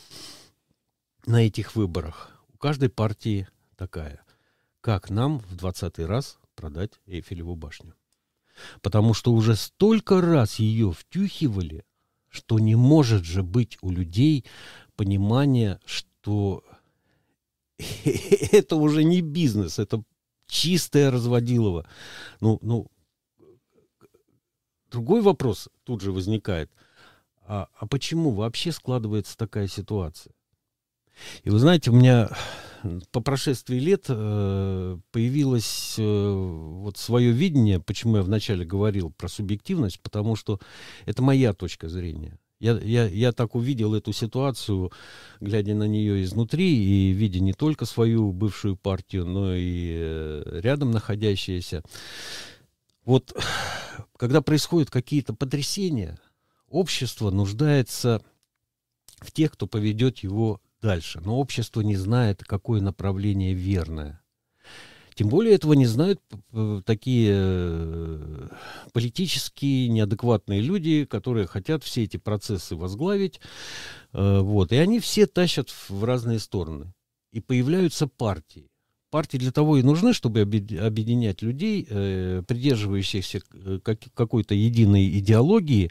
на 1.26 1.46
этих 1.46 1.74
выборах 1.74 2.30
у 2.52 2.58
каждой 2.58 2.90
партии 2.90 3.48
такая. 3.76 4.20
Как 4.80 5.10
нам 5.10 5.38
в 5.38 5.56
двадцатый 5.56 6.06
раз 6.06 6.38
продать 6.54 7.00
Эйфелеву 7.06 7.56
башню? 7.56 7.94
Потому 8.82 9.14
что 9.14 9.32
уже 9.32 9.56
столько 9.56 10.20
раз 10.20 10.58
ее 10.58 10.92
втюхивали, 10.92 11.84
что 12.28 12.58
не 12.58 12.74
может 12.74 13.24
же 13.24 13.42
быть 13.42 13.78
у 13.80 13.90
людей 13.90 14.44
понимания, 14.96 15.80
что 15.84 16.64
это 18.52 18.76
уже 18.76 19.04
не 19.04 19.20
бизнес, 19.20 19.78
это 19.78 20.02
чистое 20.46 21.10
разводилово. 21.10 21.88
Ну, 22.40 22.58
ну, 22.62 22.90
Другой 24.90 25.20
вопрос 25.20 25.68
тут 25.84 26.00
же 26.00 26.12
возникает. 26.12 26.70
А, 27.46 27.68
а 27.78 27.86
почему 27.86 28.30
вообще 28.30 28.72
складывается 28.72 29.36
такая 29.36 29.68
ситуация? 29.68 30.32
И 31.42 31.50
вы 31.50 31.58
знаете, 31.58 31.90
у 31.90 31.94
меня 31.94 32.30
по 33.10 33.20
прошествии 33.20 33.78
лет 33.78 34.04
э, 34.08 34.98
появилось 35.10 35.96
э, 35.98 36.02
вот 36.02 36.96
свое 36.96 37.32
видение, 37.32 37.80
почему 37.80 38.16
я 38.16 38.22
вначале 38.22 38.64
говорил 38.64 39.10
про 39.10 39.28
субъективность, 39.28 40.00
потому 40.00 40.36
что 40.36 40.60
это 41.06 41.22
моя 41.22 41.52
точка 41.54 41.88
зрения. 41.88 42.38
Я, 42.60 42.76
я, 42.78 43.06
я 43.06 43.32
так 43.32 43.54
увидел 43.54 43.94
эту 43.94 44.12
ситуацию, 44.12 44.90
глядя 45.40 45.74
на 45.74 45.86
нее 45.86 46.24
изнутри 46.24 46.66
и 46.66 47.12
видя 47.12 47.38
не 47.40 47.52
только 47.52 47.84
свою 47.84 48.32
бывшую 48.32 48.76
партию, 48.76 49.26
но 49.26 49.54
и 49.54 49.92
э, 49.96 50.60
рядом 50.62 50.90
находящиеся. 50.90 51.82
Вот 53.08 53.34
когда 54.18 54.42
происходят 54.42 54.90
какие-то 54.90 55.32
потрясения, 55.32 56.18
общество 56.68 57.30
нуждается 57.30 58.20
в 59.20 59.32
тех, 59.32 59.52
кто 59.52 59.66
поведет 59.66 60.18
его 60.18 60.60
дальше. 60.82 61.22
Но 61.24 61.38
общество 61.38 61.80
не 61.80 61.96
знает, 61.96 62.44
какое 62.44 62.82
направление 62.82 63.54
верное. 63.54 64.20
Тем 65.14 65.30
более 65.30 65.54
этого 65.54 65.72
не 65.72 65.86
знают 65.86 66.20
такие 66.84 67.32
э, 67.34 68.48
политические 68.92 69.88
неадекватные 69.88 70.60
люди, 70.60 71.06
которые 71.06 71.46
хотят 71.46 71.84
все 71.84 72.04
эти 72.04 72.18
процессы 72.18 72.76
возглавить. 72.76 73.40
Э, 74.12 74.40
вот. 74.40 74.70
И 74.70 74.76
они 74.76 75.00
все 75.00 75.26
тащат 75.26 75.70
в 75.70 76.04
разные 76.04 76.38
стороны. 76.38 76.92
И 77.32 77.40
появляются 77.40 78.06
партии 78.06 78.68
партии 79.10 79.38
для 79.38 79.52
того 79.52 79.78
и 79.78 79.82
нужны, 79.82 80.12
чтобы 80.12 80.40
объединять 80.40 81.42
людей, 81.42 81.86
э, 81.88 82.42
придерживающихся 82.46 83.40
э, 83.52 83.80
как, 83.82 84.00
какой-то 84.14 84.54
единой 84.54 85.08
идеологии, 85.18 85.90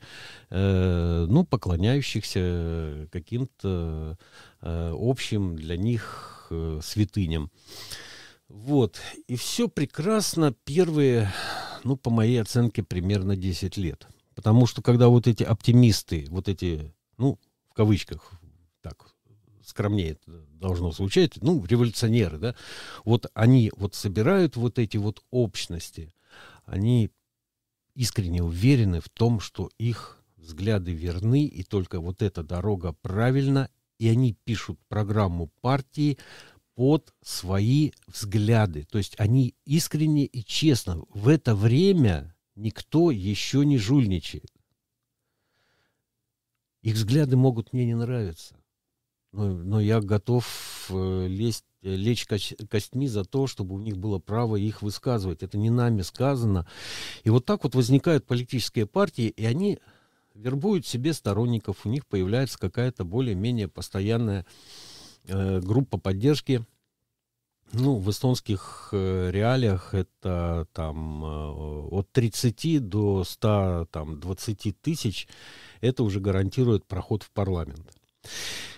э, 0.50 1.26
ну, 1.30 1.44
поклоняющихся 1.44 3.08
каким-то 3.12 4.18
э, 4.62 4.94
общим 4.98 5.56
для 5.56 5.78
них 5.78 6.48
э, 6.50 6.80
святыням. 6.84 7.52
Вот. 8.50 9.00
И 9.28 9.36
все 9.36 9.68
прекрасно 9.68 10.54
первые, 10.64 11.34
ну, 11.84 11.98
по 11.98 12.10
моей 12.10 12.42
оценке, 12.42 12.84
примерно 12.84 13.36
10 13.36 13.78
лет. 13.78 14.08
Потому 14.36 14.68
что 14.68 14.82
когда 14.82 15.08
вот 15.10 15.28
эти 15.28 15.44
оптимисты, 15.44 16.28
вот 16.30 16.48
эти, 16.48 16.94
ну, 17.18 17.40
в 17.70 17.74
кавычках, 17.74 18.32
так, 18.82 19.08
скромнее 19.68 20.12
это 20.12 20.46
должно 20.52 20.92
звучать, 20.92 21.42
ну, 21.42 21.64
революционеры, 21.66 22.38
да, 22.38 22.56
вот 23.06 23.30
они 23.34 23.72
вот 23.76 23.96
собирают 23.96 24.56
вот 24.56 24.80
эти 24.80 24.98
вот 24.98 25.22
общности, 25.30 26.14
они 26.66 27.12
искренне 27.96 28.44
уверены 28.44 29.02
в 29.02 29.10
том, 29.10 29.40
что 29.40 29.70
их 29.78 30.18
взгляды 30.36 30.94
верны, 30.94 31.46
и 31.46 31.64
только 31.64 32.00
вот 32.00 32.22
эта 32.22 32.44
дорога 32.44 32.94
правильна, 33.02 33.70
и 34.00 34.08
они 34.08 34.34
пишут 34.46 34.80
программу 34.88 35.48
партии 35.62 36.18
под 36.76 37.14
свои 37.24 37.92
взгляды. 38.06 38.86
То 38.86 39.00
есть 39.00 39.16
они 39.20 39.56
искренне 39.66 40.26
и 40.26 40.44
честно. 40.44 41.02
В 41.10 41.28
это 41.28 41.56
время 41.56 42.36
никто 42.56 43.10
еще 43.10 43.66
не 43.66 43.78
жульничает. 43.78 44.52
Их 46.84 46.94
взгляды 46.94 47.36
могут 47.36 47.74
мне 47.74 47.86
не 47.86 47.96
нравиться. 47.96 48.56
Но, 49.34 49.48
но 49.48 49.80
я 49.80 50.00
готов 50.00 50.88
э, 50.90 51.28
лезть, 51.28 51.66
э, 51.82 51.96
лечь 51.96 52.26
костьми 52.26 53.08
за 53.08 53.26
то, 53.26 53.48
чтобы 53.48 53.76
у 53.76 53.80
них 53.80 53.98
было 53.98 54.20
право 54.20 54.56
их 54.56 54.82
высказывать. 54.82 55.44
Это 55.44 55.58
не 55.58 55.70
нами 55.70 56.02
сказано. 56.02 56.68
И 57.24 57.30
вот 57.30 57.46
так 57.46 57.64
вот 57.64 57.76
возникают 57.76 58.26
политические 58.26 58.86
партии, 58.86 59.28
и 59.28 59.46
они 59.46 59.80
вербуют 60.38 60.86
себе 60.86 61.14
сторонников, 61.14 61.86
у 61.86 61.90
них 61.90 62.06
появляется 62.06 62.58
какая-то 62.58 63.04
более-менее 63.04 63.68
постоянная 63.68 64.46
э, 65.26 65.60
группа 65.60 65.98
поддержки. 65.98 66.66
Ну, 67.74 67.98
в 67.98 68.10
эстонских 68.10 68.90
э, 68.94 69.30
реалиях 69.32 69.94
это 69.94 70.68
там 70.72 71.24
э, 71.26 71.88
от 71.92 72.10
30 72.14 72.88
до 72.88 73.26
100, 73.26 73.90
там, 73.92 74.20
20 74.22 74.82
тысяч. 74.82 75.28
Это 75.82 76.04
уже 76.04 76.22
гарантирует 76.22 76.86
проход 76.86 77.24
в 77.24 77.32
парламент. 77.32 77.92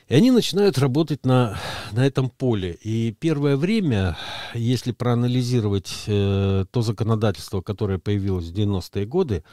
И 0.09 0.15
они 0.15 0.31
начинают 0.31 0.79
работать 0.79 1.23
на, 1.23 1.59
на 1.91 2.05
этом 2.05 2.31
поле. 2.31 2.73
И 2.81 3.11
первое 3.11 3.55
время, 3.55 4.17
если 4.55 4.91
проанализировать 4.91 6.05
э, 6.07 6.65
то 6.71 6.81
законодательство, 6.81 7.61
которое 7.61 7.99
появилось 7.99 8.47
в 8.47 8.53
90-е 8.53 9.05
годы, 9.05 9.43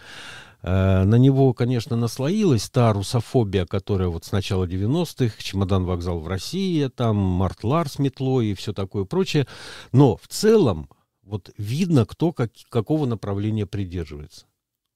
э, 0.63 1.05
на 1.05 1.17
него, 1.17 1.53
конечно, 1.53 1.95
наслоилась 1.95 2.71
та 2.71 2.91
русофобия, 2.95 3.67
которая 3.67 4.09
вот 4.09 4.25
с 4.25 4.33
начала 4.33 4.65
90-х, 4.65 5.35
чемодан-вокзал 5.43 6.21
в 6.21 6.27
России, 6.27 6.89
там 6.89 7.17
Мартлар 7.17 7.91
с 7.91 7.99
метлой 7.99 8.47
и 8.47 8.55
все 8.55 8.73
такое 8.73 9.05
прочее. 9.05 9.47
Но 9.93 10.17
в 10.17 10.27
целом 10.27 10.89
вот 11.23 11.51
видно, 11.59 12.07
кто 12.07 12.33
как, 12.33 12.51
какого 12.71 13.05
направления 13.05 13.67
придерживается. 13.67 14.47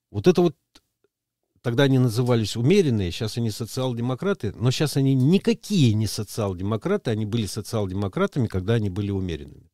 Вот 0.09 0.25
это 0.25 0.41
вот 0.41 0.55
Тогда 1.61 1.83
они 1.83 1.99
назывались 1.99 2.57
умеренные, 2.57 3.11
сейчас 3.11 3.37
они 3.37 3.51
социал-демократы, 3.51 4.51
но 4.55 4.71
сейчас 4.71 4.97
они 4.97 5.13
никакие 5.13 5.93
не 5.93 6.07
социал-демократы, 6.07 7.11
они 7.11 7.25
были 7.25 7.45
социал-демократами, 7.45 8.47
когда 8.47 8.73
они 8.73 8.89
были 8.89 9.11
умеренными. 9.11 9.69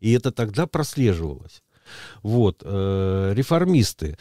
И 0.00 0.12
это 0.12 0.32
тогда 0.32 0.66
прослеживалось. 0.66 1.62
Вот, 2.22 2.62
э, 2.64 3.32
реформисты, 3.34 4.16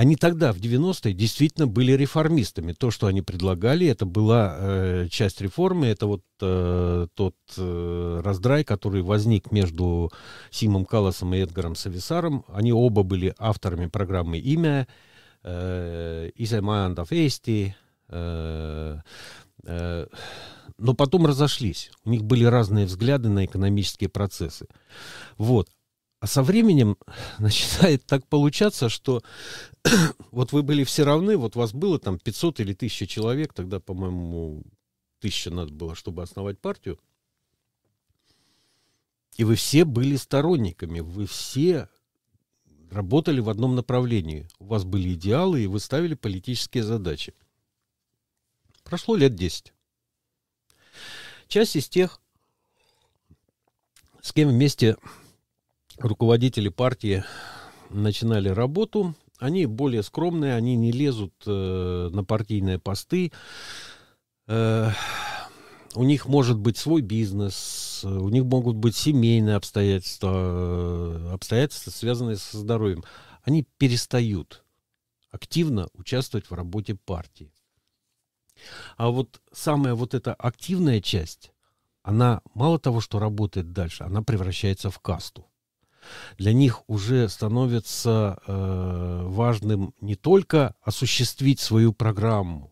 они 0.00 0.16
тогда, 0.16 0.52
в 0.52 0.58
90-е, 0.58 1.12
действительно 1.12 1.66
были 1.66 1.92
реформистами. 1.92 2.72
То, 2.72 2.90
что 2.90 3.06
они 3.06 3.20
предлагали, 3.20 3.86
это 3.86 4.06
была 4.06 4.56
э, 4.58 5.08
часть 5.10 5.40
реформы, 5.40 5.88
это 5.88 6.06
вот 6.06 6.22
э, 6.40 7.06
тот 7.14 7.34
э, 7.58 8.20
раздрай, 8.24 8.64
который 8.64 9.02
возник 9.02 9.50
между 9.50 10.10
Симом 10.50 10.86
Калласом 10.86 11.34
и 11.34 11.38
Эдгаром 11.38 11.74
Сависаром. 11.74 12.44
Они 12.48 12.72
оба 12.72 13.02
были 13.02 13.34
авторами 13.38 13.88
программы 13.88 14.38
«Имя», 14.38 14.86
ise 15.42 16.60
majandav 16.60 17.10
Eesti, 17.10 17.74
но 20.80 20.94
потом 20.94 21.26
разошлись. 21.26 21.90
У 22.04 22.10
них 22.10 22.24
были 22.24 22.44
разные 22.44 22.86
взгляды 22.86 23.28
на 23.28 23.44
экономические 23.44 24.08
процессы. 24.08 24.66
Вот. 25.36 25.68
А 26.20 26.26
со 26.26 26.42
временем 26.42 26.96
начинает 27.38 28.04
так 28.06 28.26
получаться, 28.26 28.88
что 28.88 29.22
вот 30.30 30.52
вы 30.52 30.62
были 30.62 30.84
все 30.84 31.04
равны, 31.04 31.36
вот 31.36 31.56
вас 31.56 31.72
было 31.72 31.98
там 31.98 32.18
500 32.18 32.60
или 32.60 32.72
1000 32.72 33.06
человек, 33.06 33.54
тогда, 33.54 33.80
по-моему, 33.80 34.62
1000 35.20 35.50
надо 35.50 35.72
было, 35.72 35.94
чтобы 35.94 36.22
основать 36.22 36.58
партию. 36.58 36.98
И 39.36 39.44
вы 39.44 39.54
все 39.54 39.84
были 39.84 40.16
сторонниками, 40.16 41.00
вы 41.00 41.26
все 41.26 41.88
работали 42.90 43.40
в 43.40 43.48
одном 43.48 43.74
направлении. 43.74 44.48
У 44.58 44.66
вас 44.66 44.84
были 44.84 45.14
идеалы, 45.14 45.62
и 45.62 45.66
вы 45.66 45.80
ставили 45.80 46.14
политические 46.14 46.84
задачи. 46.84 47.34
Прошло 48.84 49.16
лет 49.16 49.34
10. 49.34 49.72
Часть 51.48 51.76
из 51.76 51.88
тех, 51.88 52.20
с 54.20 54.32
кем 54.32 54.48
вместе 54.48 54.96
руководители 55.98 56.68
партии 56.68 57.24
начинали 57.90 58.48
работу, 58.48 59.14
они 59.38 59.66
более 59.66 60.02
скромные, 60.02 60.54
они 60.54 60.76
не 60.76 60.92
лезут 60.92 61.32
э, 61.46 62.08
на 62.12 62.24
партийные 62.24 62.78
посты. 62.78 63.32
Э, 64.46 64.90
у 65.94 66.04
них 66.04 66.26
может 66.26 66.58
быть 66.58 66.76
свой 66.76 67.00
бизнес, 67.00 68.04
у 68.04 68.28
них 68.28 68.44
могут 68.44 68.76
быть 68.76 68.96
семейные 68.96 69.56
обстоятельства, 69.56 70.30
э, 70.32 71.32
обстоятельства, 71.34 71.90
связанные 71.90 72.36
со 72.36 72.58
здоровьем. 72.58 73.04
Они 73.42 73.66
перестают 73.78 74.64
активно 75.30 75.88
участвовать 75.94 76.50
в 76.50 76.54
работе 76.54 76.94
партии. 76.94 77.52
А 78.96 79.08
вот 79.08 79.40
самая 79.52 79.94
вот 79.94 80.14
эта 80.14 80.34
активная 80.34 81.00
часть, 81.00 81.52
она 82.02 82.42
мало 82.54 82.78
того, 82.78 83.00
что 83.00 83.18
работает 83.18 83.72
дальше, 83.72 84.04
она 84.04 84.22
превращается 84.22 84.90
в 84.90 84.98
касту. 85.00 85.46
Для 86.38 86.52
них 86.52 86.88
уже 86.88 87.28
становится 87.28 88.38
э, 88.46 89.22
важным 89.26 89.94
не 90.00 90.14
только 90.14 90.74
осуществить 90.82 91.60
свою 91.60 91.92
программу, 91.92 92.69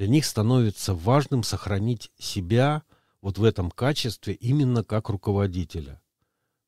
для 0.00 0.08
них 0.08 0.24
становится 0.24 0.94
важным 0.94 1.42
сохранить 1.42 2.10
себя 2.18 2.84
вот 3.20 3.36
в 3.36 3.44
этом 3.44 3.70
качестве 3.70 4.32
именно 4.32 4.82
как 4.82 5.10
руководителя, 5.10 6.00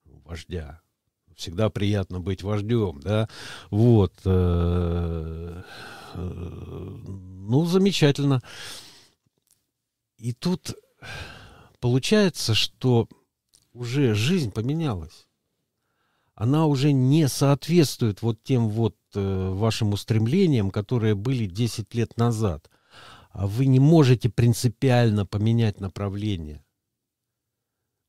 вождя. 0.04 0.82
Всегда 1.34 1.70
приятно 1.70 2.20
быть 2.20 2.42
вождем, 2.42 3.00
да. 3.00 3.30
Вот. 3.70 4.12
Э, 4.26 5.62
э, 6.12 6.18
ну, 6.20 7.64
замечательно. 7.64 8.42
И 10.18 10.34
тут 10.34 10.74
получается, 11.80 12.52
что 12.52 13.08
уже 13.72 14.12
жизнь 14.12 14.50
поменялась. 14.50 15.26
Она 16.34 16.66
уже 16.66 16.92
не 16.92 17.28
соответствует 17.28 18.20
вот 18.20 18.42
тем 18.42 18.68
вот 18.68 18.96
э, 19.14 19.48
вашим 19.54 19.94
устремлениям, 19.94 20.70
которые 20.70 21.14
были 21.14 21.46
10 21.46 21.94
лет 21.94 22.18
назад– 22.18 22.68
вы 23.34 23.66
не 23.66 23.80
можете 23.80 24.28
принципиально 24.28 25.26
поменять 25.26 25.80
направление. 25.80 26.64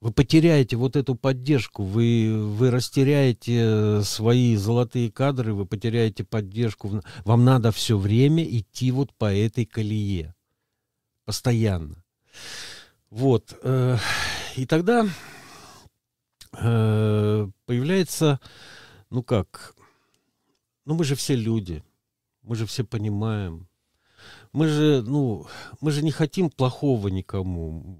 Вы 0.01 0.11
потеряете 0.11 0.75
вот 0.75 0.97
эту 0.97 1.15
поддержку, 1.15 1.83
вы, 1.83 2.33
вы 2.37 2.71
растеряете 2.71 4.01
свои 4.03 4.57
золотые 4.57 5.09
кадры, 5.09 5.53
вы 5.53 5.65
потеряете 5.65 6.25
поддержку. 6.25 7.01
Вам 7.23 7.45
надо 7.45 7.71
все 7.71 7.97
время 7.97 8.43
идти 8.43 8.91
вот 8.91 9.13
по 9.15 9.33
этой 9.33 9.65
колее. 9.65 10.35
Постоянно. 11.23 12.03
Вот. 13.09 13.57
Э, 13.63 13.97
и 14.57 14.65
тогда 14.65 15.07
э, 16.51 17.47
появляется, 17.65 18.41
ну 19.09 19.23
как, 19.23 19.73
ну 20.83 20.95
мы 20.95 21.05
же 21.05 21.15
все 21.15 21.33
люди, 21.35 21.81
мы 22.41 22.57
же 22.57 22.65
все 22.65 22.83
понимаем, 22.83 23.69
мы 24.53 24.67
же, 24.67 25.01
ну, 25.01 25.47
мы 25.81 25.91
же 25.91 26.03
не 26.03 26.11
хотим 26.11 26.49
плохого 26.49 27.07
никому. 27.07 27.99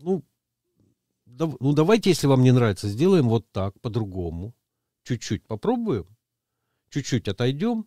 Ну, 0.00 0.24
да, 1.26 1.52
ну 1.60 1.72
давайте, 1.74 2.10
если 2.10 2.26
вам 2.26 2.42
не 2.42 2.50
нравится, 2.50 2.88
сделаем 2.88 3.28
вот 3.28 3.50
так, 3.52 3.78
по-другому. 3.80 4.54
Чуть-чуть 5.04 5.46
попробуем, 5.46 6.06
чуть-чуть 6.88 7.28
отойдем. 7.28 7.86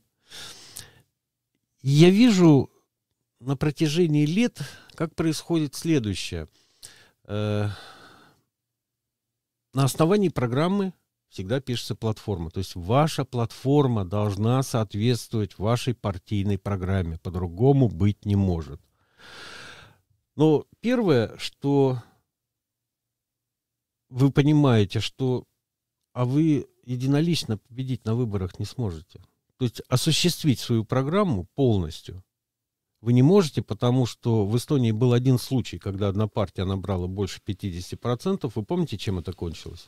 Я 1.82 2.10
вижу 2.12 2.70
на 3.40 3.58
протяжении 3.58 4.26
лет, 4.26 4.60
как 4.94 5.16
происходит 5.16 5.76
следующее. 5.76 6.48
Э, 7.26 7.70
на 9.74 9.84
основании 9.84 10.30
программы 10.30 10.94
всегда 11.30 11.60
пишется 11.60 11.96
платформа. 11.96 12.50
То 12.52 12.60
есть 12.60 12.76
ваша 12.76 13.26
платформа 13.26 14.06
должна 14.06 14.62
соответствовать 14.64 15.58
вашей 15.58 15.94
партийной 15.94 16.58
программе. 16.58 17.18
По-другому 17.18 17.88
быть 17.88 18.26
не 18.26 18.36
может. 18.36 18.82
Но 20.36 20.66
первое, 20.82 21.38
что 21.38 22.02
вы 24.10 24.32
понимаете, 24.32 25.00
что 25.00 25.46
а 26.14 26.26
вы 26.26 26.68
единолично 26.84 27.58
победить 27.58 28.06
на 28.06 28.16
выборах 28.16 28.60
не 28.60 28.66
сможете. 28.66 29.22
То 29.58 29.66
есть 29.66 29.82
осуществить 29.88 30.60
свою 30.60 30.84
программу 30.84 31.46
полностью 31.56 32.24
вы 33.02 33.14
не 33.14 33.22
можете, 33.24 33.62
потому 33.62 34.06
что 34.06 34.46
в 34.46 34.58
Эстонии 34.58 34.92
был 34.92 35.14
один 35.14 35.40
случай, 35.40 35.80
когда 35.80 36.10
одна 36.10 36.28
партия 36.28 36.66
набрала 36.66 37.08
больше 37.08 37.40
50%. 37.46 38.52
Вы 38.54 38.64
помните, 38.64 38.98
чем 38.98 39.20
это 39.20 39.32
кончилось? 39.32 39.88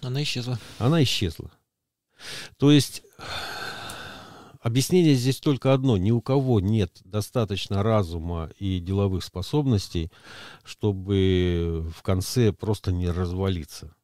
Она 0.00 0.22
исчезла. 0.22 0.58
Она 0.78 1.02
исчезла. 1.02 1.50
То 2.56 2.70
есть 2.70 3.02
объяснение 4.60 5.14
здесь 5.14 5.40
только 5.40 5.74
одно. 5.74 5.98
Ни 5.98 6.10
у 6.10 6.22
кого 6.22 6.60
нет 6.60 7.00
достаточно 7.04 7.82
разума 7.82 8.50
и 8.58 8.80
деловых 8.80 9.24
способностей, 9.24 10.10
чтобы 10.64 11.86
в 11.94 12.02
конце 12.02 12.52
просто 12.52 12.92
не 12.92 13.10
развалиться. 13.10 13.94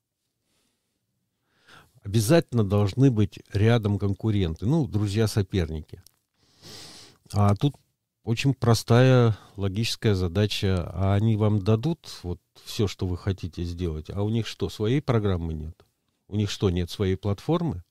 Обязательно 2.03 2.63
должны 2.63 3.11
быть 3.11 3.41
рядом 3.51 3.99
конкуренты, 3.99 4.67
ну, 4.67 4.87
друзья-соперники. 4.87 6.03
А 7.33 7.55
тут 7.57 7.75
очень 8.25 8.55
простая 8.55 9.37
логическая 9.57 10.15
задача. 10.15 10.91
А 10.93 11.15
они 11.15 11.37
вам 11.37 11.61
дадут 11.61 12.21
вот 12.23 12.41
все, 12.65 12.89
что 12.89 13.07
вы 13.07 13.17
хотите 13.17 13.63
сделать, 13.63 14.11
а 14.11 14.23
у 14.23 14.31
них 14.31 14.47
что, 14.47 14.69
своей 14.69 15.01
программы 15.01 15.55
нет? 15.55 15.77
У 16.29 16.37
них 16.37 16.51
что, 16.51 16.71
нет 16.71 16.91
своей 16.91 17.17
платформы? 17.17 17.83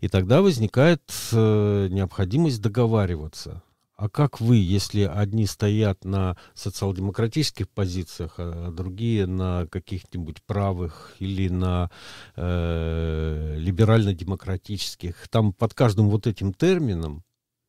И 0.00 0.08
тогда 0.08 0.40
возникает 0.40 1.02
э, 1.32 1.88
необходимость 1.90 2.62
договариваться. 2.62 3.62
А 3.96 4.08
как 4.08 4.40
вы, 4.40 4.56
если 4.56 5.02
одни 5.02 5.46
стоят 5.46 6.04
на 6.04 6.36
социал-демократических 6.54 7.68
позициях, 7.68 8.34
а 8.38 8.70
другие 8.70 9.26
на 9.26 9.66
каких-нибудь 9.68 10.42
правых 10.44 11.14
или 11.18 11.48
на 11.48 11.90
э, 12.34 13.56
либерально-демократических, 13.58 15.28
там 15.28 15.52
под 15.52 15.74
каждым 15.74 16.08
вот 16.08 16.26
этим 16.26 16.52
термином 16.52 17.22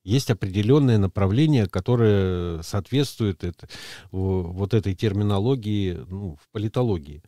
есть 0.04 0.30
определенное 0.30 0.98
направление, 0.98 1.68
которое 1.68 2.62
соответствует 2.62 3.44
это, 3.44 3.68
вот 4.12 4.74
этой 4.74 4.96
терминологии 4.96 5.94
ну, 6.10 6.38
в 6.42 6.50
политологии. 6.52 7.24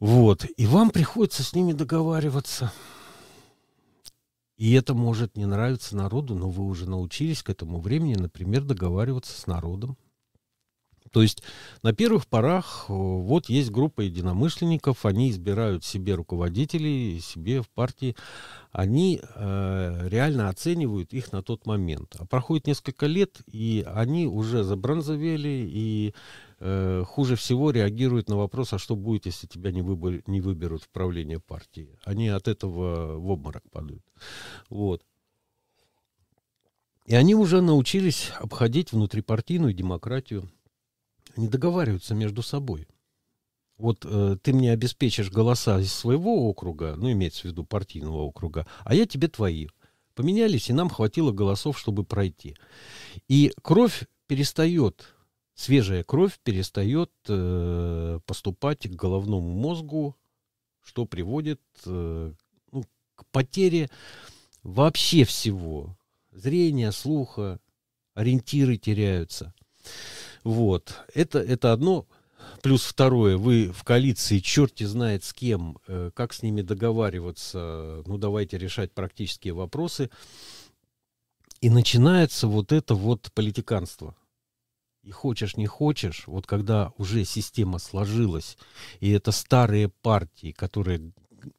Вот. 0.00 0.46
И 0.56 0.66
вам 0.66 0.90
приходится 0.90 1.42
с 1.42 1.54
ними 1.54 1.72
договариваться. 1.72 2.72
И 4.56 4.72
это 4.72 4.94
может 4.94 5.36
не 5.36 5.46
нравиться 5.46 5.96
народу, 5.96 6.34
но 6.34 6.50
вы 6.50 6.64
уже 6.64 6.88
научились 6.88 7.42
к 7.42 7.50
этому 7.50 7.80
времени, 7.80 8.14
например, 8.14 8.64
договариваться 8.64 9.38
с 9.38 9.46
народом. 9.46 9.96
То 11.10 11.22
есть 11.22 11.42
на 11.82 11.92
первых 11.92 12.26
порах 12.26 12.86
вот 12.88 13.48
есть 13.48 13.70
группа 13.70 14.02
единомышленников, 14.02 15.04
они 15.06 15.30
избирают 15.30 15.84
себе 15.84 16.14
руководителей, 16.14 17.20
себе 17.20 17.62
в 17.62 17.68
партии, 17.68 18.16
они 18.72 19.20
э, 19.22 20.08
реально 20.08 20.48
оценивают 20.48 21.12
их 21.12 21.32
на 21.32 21.42
тот 21.42 21.66
момент. 21.66 22.16
А 22.18 22.26
проходит 22.26 22.66
несколько 22.66 23.06
лет, 23.06 23.40
и 23.46 23.84
они 23.86 24.26
уже 24.26 24.62
забронзовели, 24.62 25.68
и 25.70 26.14
э, 26.60 27.04
хуже 27.06 27.36
всего 27.36 27.70
реагируют 27.70 28.28
на 28.28 28.36
вопрос, 28.36 28.72
а 28.72 28.78
что 28.78 28.96
будет, 28.96 29.26
если 29.26 29.46
тебя 29.46 29.72
не, 29.72 29.82
выбор, 29.82 30.22
не 30.26 30.40
выберут 30.40 30.82
в 30.82 30.88
правление 30.90 31.40
партии. 31.40 31.98
Они 32.04 32.28
от 32.28 32.48
этого 32.48 33.18
в 33.18 33.30
обморок 33.30 33.62
падают. 33.70 34.02
Вот. 34.68 35.02
И 37.06 37.14
они 37.14 37.34
уже 37.34 37.62
научились 37.62 38.32
обходить 38.38 38.92
внутрипартийную 38.92 39.72
демократию 39.72 40.50
не 41.38 41.48
договариваются 41.48 42.14
между 42.14 42.42
собой. 42.42 42.88
Вот 43.78 44.04
э, 44.04 44.36
ты 44.42 44.52
мне 44.52 44.72
обеспечишь 44.72 45.30
голоса 45.30 45.78
из 45.78 45.92
своего 45.92 46.48
округа, 46.48 46.96
ну, 46.96 47.10
имеется 47.12 47.42
в 47.42 47.44
виду 47.44 47.64
партийного 47.64 48.22
округа, 48.22 48.66
а 48.84 48.94
я 48.94 49.06
тебе 49.06 49.28
твои. 49.28 49.68
Поменялись, 50.14 50.68
и 50.68 50.72
нам 50.72 50.90
хватило 50.90 51.30
голосов, 51.30 51.78
чтобы 51.78 52.02
пройти. 52.02 52.56
И 53.28 53.52
кровь 53.62 54.04
перестает, 54.26 55.14
свежая 55.54 56.02
кровь 56.02 56.40
перестает 56.42 57.12
э, 57.28 58.18
поступать 58.26 58.88
к 58.88 58.94
головному 58.96 59.48
мозгу, 59.48 60.16
что 60.82 61.06
приводит 61.06 61.60
э, 61.86 62.32
ну, 62.72 62.84
к 63.14 63.26
потере 63.30 63.90
вообще 64.64 65.22
всего. 65.22 65.96
Зрения, 66.32 66.90
слуха, 66.90 67.60
ориентиры 68.14 68.76
теряются. 68.76 69.54
Вот. 70.48 70.94
Это, 71.12 71.40
это 71.40 71.74
одно. 71.74 72.06
Плюс 72.62 72.82
второе, 72.82 73.36
вы 73.36 73.70
в 73.70 73.84
коалиции, 73.84 74.38
черти 74.38 74.84
знает 74.84 75.22
с 75.22 75.34
кем, 75.34 75.76
э, 75.86 76.10
как 76.14 76.32
с 76.32 76.42
ними 76.42 76.62
договариваться, 76.62 78.02
ну 78.06 78.16
давайте 78.16 78.56
решать 78.56 78.90
практические 78.94 79.52
вопросы. 79.52 80.08
И 81.60 81.68
начинается 81.68 82.48
вот 82.48 82.72
это 82.72 82.94
вот 82.94 83.30
политиканство. 83.34 84.16
И 85.02 85.10
хочешь, 85.10 85.58
не 85.58 85.66
хочешь, 85.66 86.26
вот 86.26 86.46
когда 86.46 86.94
уже 86.96 87.26
система 87.26 87.78
сложилась, 87.78 88.56
и 89.00 89.10
это 89.10 89.32
старые 89.32 89.90
партии, 89.90 90.52
которые 90.52 91.12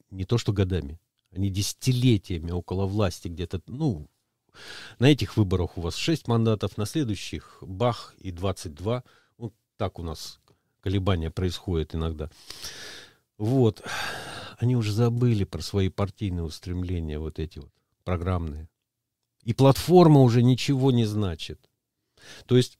не 0.09 0.25
то 0.25 0.39
что 0.39 0.51
годами, 0.51 0.99
они 1.31 1.51
десятилетиями 1.51 2.49
около 2.49 2.87
власти 2.87 3.27
где-то, 3.27 3.61
ну, 3.67 4.09
на 4.99 5.07
этих 5.07 5.37
выборах 5.37 5.77
у 5.77 5.81
вас 5.81 5.95
6 5.95 6.27
мандатов, 6.27 6.77
на 6.77 6.85
следующих 6.85 7.57
бах 7.61 8.15
и 8.19 8.31
22. 8.31 9.03
Вот 9.37 9.53
так 9.77 9.99
у 9.99 10.03
нас 10.03 10.39
колебания 10.81 11.31
происходят 11.31 11.95
иногда. 11.95 12.29
Вот. 13.37 13.83
Они 14.57 14.75
уже 14.75 14.91
забыли 14.91 15.45
про 15.45 15.61
свои 15.61 15.89
партийные 15.89 16.43
устремления, 16.43 17.19
вот 17.19 17.39
эти 17.39 17.59
вот 17.59 17.71
программные. 18.03 18.69
И 19.43 19.53
платформа 19.53 20.21
уже 20.21 20.43
ничего 20.43 20.91
не 20.91 21.05
значит. 21.05 21.59
То 22.45 22.57
есть 22.57 22.77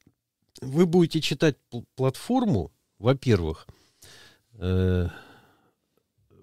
вы 0.61 0.85
будете 0.85 1.21
читать 1.21 1.55
платформу, 1.95 2.71
во-первых, 2.97 3.67
э, 4.53 5.07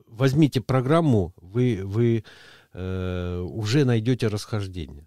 возьмите 0.07 0.61
программу, 0.61 1.35
вы, 1.37 1.81
вы 1.85 2.25
э, 2.73 3.39
уже 3.39 3.85
найдете 3.85 4.29
расхождение. 4.29 5.07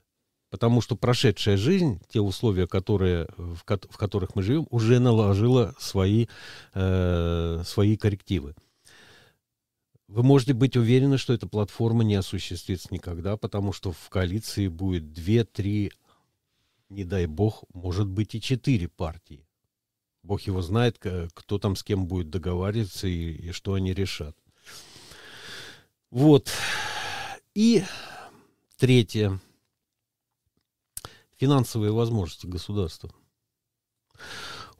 Потому 0.49 0.81
что 0.81 0.95
прошедшая 0.95 1.57
жизнь, 1.57 2.01
те 2.09 2.21
условия, 2.21 2.67
которые, 2.67 3.27
в, 3.37 3.63
ко 3.63 3.79
в 3.89 3.97
которых 3.97 4.35
мы 4.35 4.41
живем, 4.41 4.67
уже 4.71 4.99
наложила 4.99 5.75
свои, 5.79 6.25
э, 6.73 7.61
свои 7.65 7.97
коррективы. 7.97 8.55
Вы 10.07 10.23
можете 10.23 10.53
быть 10.53 10.75
уверены, 10.75 11.19
что 11.19 11.33
эта 11.33 11.47
платформа 11.47 12.03
не 12.03 12.15
осуществится 12.15 12.87
никогда, 12.89 13.37
потому 13.37 13.73
что 13.73 13.91
в 13.91 14.09
коалиции 14.09 14.67
будет 14.67 15.13
две, 15.13 15.43
три, 15.43 15.91
не 16.89 17.03
дай 17.03 17.27
бог, 17.27 17.63
может 17.75 18.07
быть 18.07 18.33
и 18.33 18.41
четыре 18.41 18.87
партии. 18.87 19.45
Бог 20.23 20.41
его 20.41 20.63
знает, 20.63 20.97
кто 20.99 21.59
там 21.59 21.75
с 21.75 21.83
кем 21.83 22.07
будет 22.07 22.31
договариваться 22.31 23.07
и, 23.07 23.33
и 23.33 23.51
что 23.51 23.75
они 23.75 23.93
решат. 23.93 24.35
Вот. 26.09 26.49
И 27.53 27.83
третье 28.77 29.39
финансовые 31.39 31.91
возможности 31.91 32.45
государства. 32.45 33.09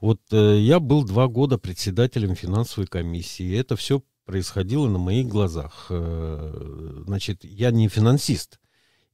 Вот 0.02 0.22
э, 0.32 0.60
я 0.60 0.80
был 0.80 1.04
два 1.04 1.28
года 1.28 1.58
председателем 1.58 2.36
финансовой 2.36 2.88
комиссии. 2.88 3.58
Это 3.58 3.76
все 3.76 4.04
происходило 4.26 4.88
на 4.88 5.00
моих 5.00 5.28
глазах. 5.28 5.88
Э, 5.90 7.04
значит, 7.06 7.44
я 7.44 7.72
не 7.72 7.88
финансист 7.88 8.60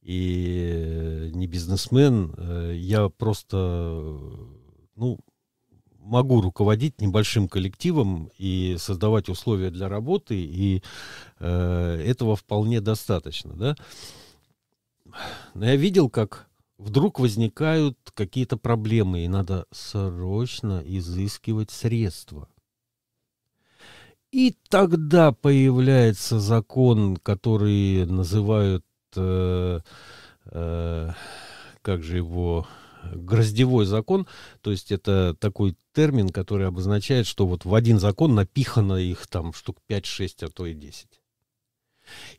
и 0.02 1.30
не 1.34 1.46
бизнесмен. 1.46 2.34
Э, 2.36 2.72
я 2.76 3.08
просто, 3.08 3.56
ну, 4.96 5.18
могу 5.98 6.40
руководить 6.40 7.00
небольшим 7.00 7.48
коллективом 7.48 8.30
и 8.38 8.76
создавать 8.78 9.28
условия 9.28 9.70
для 9.70 9.88
работы, 9.88 10.36
и 10.36 10.82
э, 11.38 12.02
этого 12.06 12.36
вполне 12.36 12.80
достаточно, 12.80 13.54
да. 13.54 13.76
Но 15.54 15.66
я 15.66 15.76
видел, 15.76 16.08
как 16.08 16.48
вдруг 16.78 17.18
возникают 17.20 17.98
какие-то 18.14 18.56
проблемы, 18.56 19.24
и 19.24 19.28
надо 19.28 19.66
срочно 19.70 20.82
изыскивать 20.84 21.70
средства. 21.70 22.48
И 24.32 24.54
тогда 24.68 25.32
появляется 25.32 26.40
закон, 26.40 27.16
который 27.16 28.04
называют, 28.06 28.84
э, 29.16 29.80
э, 30.46 31.10
как 31.82 32.02
же 32.02 32.16
его, 32.16 32.66
гроздевой 33.14 33.86
закон, 33.86 34.26
то 34.60 34.70
есть 34.70 34.92
это 34.92 35.36
такой 35.38 35.76
термин, 35.94 36.30
который 36.30 36.66
обозначает, 36.66 37.26
что 37.26 37.46
вот 37.46 37.64
в 37.64 37.74
один 37.74 37.98
закон 37.98 38.34
напихано 38.34 38.94
их 38.94 39.26
там 39.26 39.52
штук 39.52 39.78
5-6, 39.88 40.44
а 40.44 40.48
то 40.48 40.66
и 40.66 40.74
10. 40.74 41.08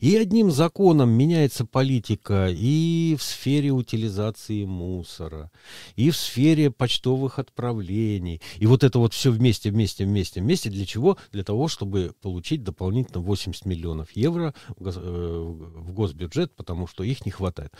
И 0.00 0.16
одним 0.16 0.50
законом 0.50 1.10
меняется 1.10 1.64
политика 1.64 2.48
и 2.50 3.16
в 3.18 3.22
сфере 3.22 3.70
утилизации 3.70 4.64
мусора, 4.64 5.50
и 5.96 6.10
в 6.10 6.16
сфере 6.16 6.70
почтовых 6.70 7.38
отправлений. 7.38 8.40
И 8.58 8.66
вот 8.66 8.84
это 8.84 8.98
вот 8.98 9.14
все 9.14 9.30
вместе, 9.30 9.70
вместе, 9.70 10.04
вместе, 10.04 10.40
вместе. 10.40 10.70
Для 10.70 10.86
чего? 10.86 11.18
Для 11.32 11.44
того, 11.44 11.68
чтобы 11.68 12.14
получить 12.20 12.62
дополнительно 12.62 13.20
80 13.20 13.64
миллионов 13.66 14.12
евро 14.12 14.54
в 14.76 14.88
э, 14.88 15.92
госбюджет, 15.92 16.54
потому 16.54 16.86
что 16.86 17.04
их 17.04 17.24
не 17.26 17.32
хватает. 17.32 17.72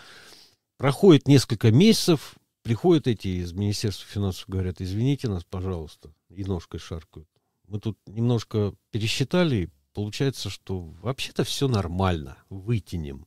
Проходит 0.77 1.27
несколько 1.27 1.73
месяцев, 1.73 2.37
приходят 2.63 3.07
эти 3.09 3.29
из 3.29 3.53
Министерства 3.53 4.07
финансов, 4.07 4.45
говорят, 4.49 4.81
извините 4.81 5.29
нас, 5.29 5.43
пожалуйста, 5.43 6.13
и 6.29 6.45
ножкой 6.45 6.81
шаркают. 6.81 7.29
Мы 7.67 7.81
тут 7.81 7.99
немножко 8.07 8.75
пересчитали, 8.91 9.71
получается, 9.99 10.49
что 10.49 10.79
вообще-то 11.03 11.43
все 11.43 11.67
нормально, 11.67 12.39
вытянем. 12.51 13.27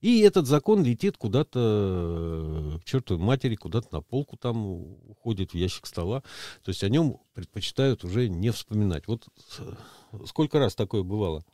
И 0.00 0.20
этот 0.20 0.46
закон 0.46 0.84
летит 0.84 1.16
куда-то 1.16 2.78
к 2.80 2.84
чертовой 2.84 3.20
матери, 3.20 3.56
куда-то 3.56 3.88
на 3.90 4.02
полку 4.02 4.36
там 4.36 4.64
уходит 5.10 5.50
в 5.50 5.56
ящик 5.56 5.84
стола. 5.84 6.22
То 6.62 6.68
есть 6.68 6.84
о 6.84 6.88
нем 6.88 7.18
предпочитают 7.34 8.04
уже 8.04 8.28
не 8.28 8.52
вспоминать. 8.52 9.08
Вот 9.08 9.26
сколько 10.26 10.60
раз 10.60 10.76
такое 10.76 11.02
бывало. 11.02 11.44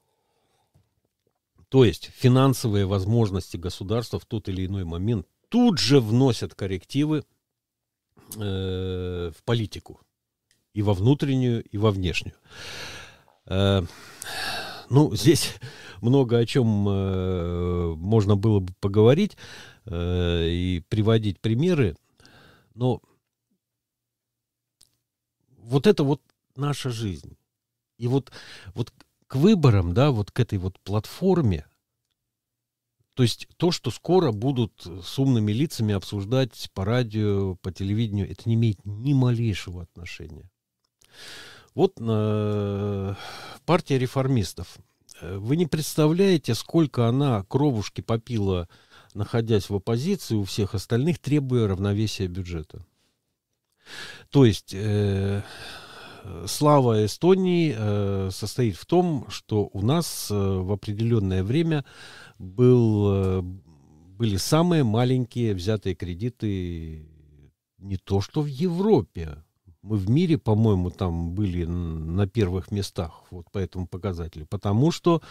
То 1.71 1.87
есть 1.87 2.11
финансовые 2.15 2.85
возможности 2.85 3.57
государства 3.57 4.19
в 4.21 4.27
тот 4.27 4.51
или 4.51 4.67
иной 4.67 4.85
момент 4.85 5.27
тут 5.49 5.79
же 5.79 5.99
вносят 5.99 6.55
коррективы 6.55 7.25
э, 8.37 9.33
в 9.35 9.43
политику. 9.45 10.03
И 10.75 10.83
во 10.83 10.93
внутреннюю, 10.93 11.65
и 11.65 11.79
во 11.79 11.91
внешнюю. 11.91 12.37
Э, 13.47 13.83
ну, 14.91 15.15
здесь 15.15 15.55
много 16.01 16.39
о 16.39 16.47
чем 16.47 16.89
э, 16.89 17.95
можно 17.97 18.37
было 18.37 18.61
бы 18.61 18.73
поговорить 18.81 19.37
э, 19.87 20.49
и 20.49 20.81
приводить 20.89 21.41
примеры, 21.41 21.97
но 22.75 23.01
вот 25.59 25.87
это 25.87 26.05
вот 26.05 26.21
наша 26.57 26.91
жизнь. 26.91 27.37
И 27.99 28.09
вот, 28.09 28.33
вот 28.75 28.93
к 29.27 29.37
выборам, 29.37 29.95
да, 29.95 30.11
вот 30.11 30.31
к 30.31 30.41
этой 30.41 30.59
вот 30.59 30.79
платформе, 30.81 31.67
то 33.15 33.23
есть 33.23 33.47
то, 33.57 33.71
что 33.71 33.91
скоро 33.91 34.33
будут 34.33 34.87
с 34.87 35.19
умными 35.19 35.53
лицами 35.53 35.95
обсуждать 35.95 36.71
по 36.75 36.85
радио, 36.85 37.57
по 37.57 37.71
телевидению, 37.71 38.31
это 38.31 38.49
не 38.49 38.55
имеет 38.55 38.85
ни 38.85 39.13
малейшего 39.13 39.83
отношения. 39.83 40.51
Вот 41.75 41.95
э, 41.99 43.15
партия 43.65 43.99
реформистов. 43.99 44.79
Э, 45.21 45.37
вы 45.39 45.57
не 45.57 45.67
представляете, 45.67 46.55
сколько 46.55 47.09
она 47.09 47.45
кровушки 47.45 48.01
попила, 48.01 48.69
находясь 49.15 49.71
в 49.71 49.75
оппозиции 49.75 50.35
у 50.35 50.45
всех 50.45 50.75
остальных, 50.75 51.19
требуя 51.19 51.69
равновесия 51.69 52.27
бюджета. 52.27 52.85
То 54.31 54.45
есть 54.45 54.75
э, 54.75 55.43
слава 56.47 57.05
Эстонии 57.05 57.75
э, 57.77 58.31
состоит 58.33 58.77
в 58.77 58.87
том, 58.87 59.27
что 59.29 59.69
у 59.73 59.83
нас 59.83 60.31
э, 60.31 60.35
в 60.35 60.73
определенное 60.73 61.43
время 61.43 61.85
был, 62.39 63.41
э, 63.41 63.43
были 63.43 64.37
самые 64.37 64.85
маленькие 64.85 65.55
взятые 65.55 65.95
кредиты 65.95 67.07
не 67.79 67.97
то 67.97 68.21
что 68.21 68.43
в 68.43 68.47
Европе. 68.47 69.43
Мы 69.83 69.97
в 69.97 70.09
мире, 70.09 70.39
по-моему, 70.39 70.91
там 70.91 71.35
были 71.35 71.65
на 71.65 72.27
первых 72.27 72.71
местах 72.71 73.25
вот 73.31 73.51
по 73.51 73.59
этому 73.59 73.87
показателю. 73.87 74.47
Потому 74.47 74.91
что 74.91 75.23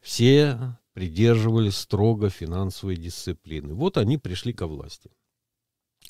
все 0.00 0.76
придерживались 0.94 1.76
строго 1.76 2.30
финансовой 2.30 2.96
дисциплины. 2.96 3.74
Вот 3.74 3.98
они 3.98 4.18
пришли 4.18 4.52
ко 4.52 4.66
власти. 4.66 5.10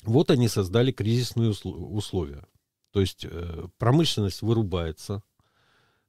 Вот 0.03 0.31
они 0.31 0.47
создали 0.47 0.91
кризисные 0.91 1.51
условия. 1.63 2.45
То 2.91 3.01
есть 3.01 3.25
э, 3.25 3.67
промышленность 3.77 4.41
вырубается, 4.41 5.23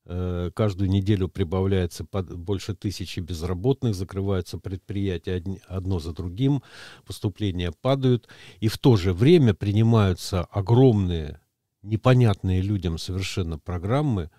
Э, 0.09 0.53
каждую 0.55 0.89
неделю 0.89 1.29
прибавляется 1.29 2.05
больше 2.05 2.75
тысячи 2.75 3.19
безработных, 3.19 3.97
закрываются 3.97 4.57
предприятия 4.57 5.43
одно 5.67 5.99
за 5.99 6.13
другим, 6.13 6.63
поступления 7.05 7.73
падают, 7.73 8.29
и 8.61 8.69
в 8.69 8.79
то 8.79 8.97
же 8.97 9.13
время 9.13 9.53
принимаются 9.53 10.45
огромные, 10.45 11.41
непонятные 11.87 12.61
людям 12.61 12.99
совершенно 12.99 13.59
программы 13.59 14.31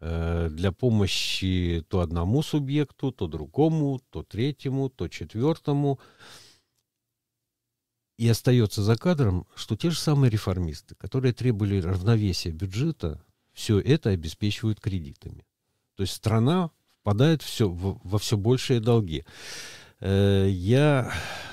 э, 0.00 0.48
для 0.50 0.72
помощи 0.72 1.84
то 1.88 2.00
одному 2.00 2.42
субъекту, 2.42 3.12
то 3.12 3.26
другому, 3.26 4.00
то 4.10 4.22
третьему, 4.22 4.88
то 4.88 5.08
четвертому. 5.08 6.00
И 8.16 8.28
остается 8.28 8.82
за 8.82 8.96
кадром, 8.96 9.46
что 9.54 9.76
те 9.76 9.90
же 9.90 9.98
самые 9.98 10.30
реформисты, 10.30 10.94
которые 10.94 11.32
требовали 11.32 11.80
равновесия 11.80 12.50
бюджета, 12.50 13.24
все 13.52 13.80
это 13.80 14.10
обеспечивают 14.10 14.80
кредитами. 14.80 15.44
То 15.96 16.02
есть 16.02 16.14
страна 16.14 16.70
впадает 17.00 17.42
все, 17.42 17.68
в, 17.68 18.00
во 18.02 18.18
все 18.18 18.36
большие 18.36 18.80
долги. 18.80 19.24
Э, 20.04 20.46
я 20.48 21.10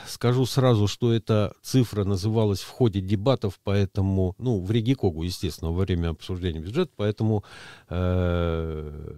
скажу 0.08 0.46
сразу, 0.46 0.88
что 0.88 1.14
эта 1.14 1.54
цифра 1.62 2.04
называлась 2.04 2.60
в 2.60 2.68
ходе 2.68 3.00
дебатов, 3.00 3.60
поэтому, 3.64 4.36
ну, 4.38 4.62
в 4.62 4.70
Регикогу, 4.70 5.24
естественно, 5.24 5.72
во 5.72 5.86
время 5.86 6.10
обсуждения 6.10 6.60
бюджета, 6.60 6.92
поэтому 6.98 7.46
э, 7.88 9.16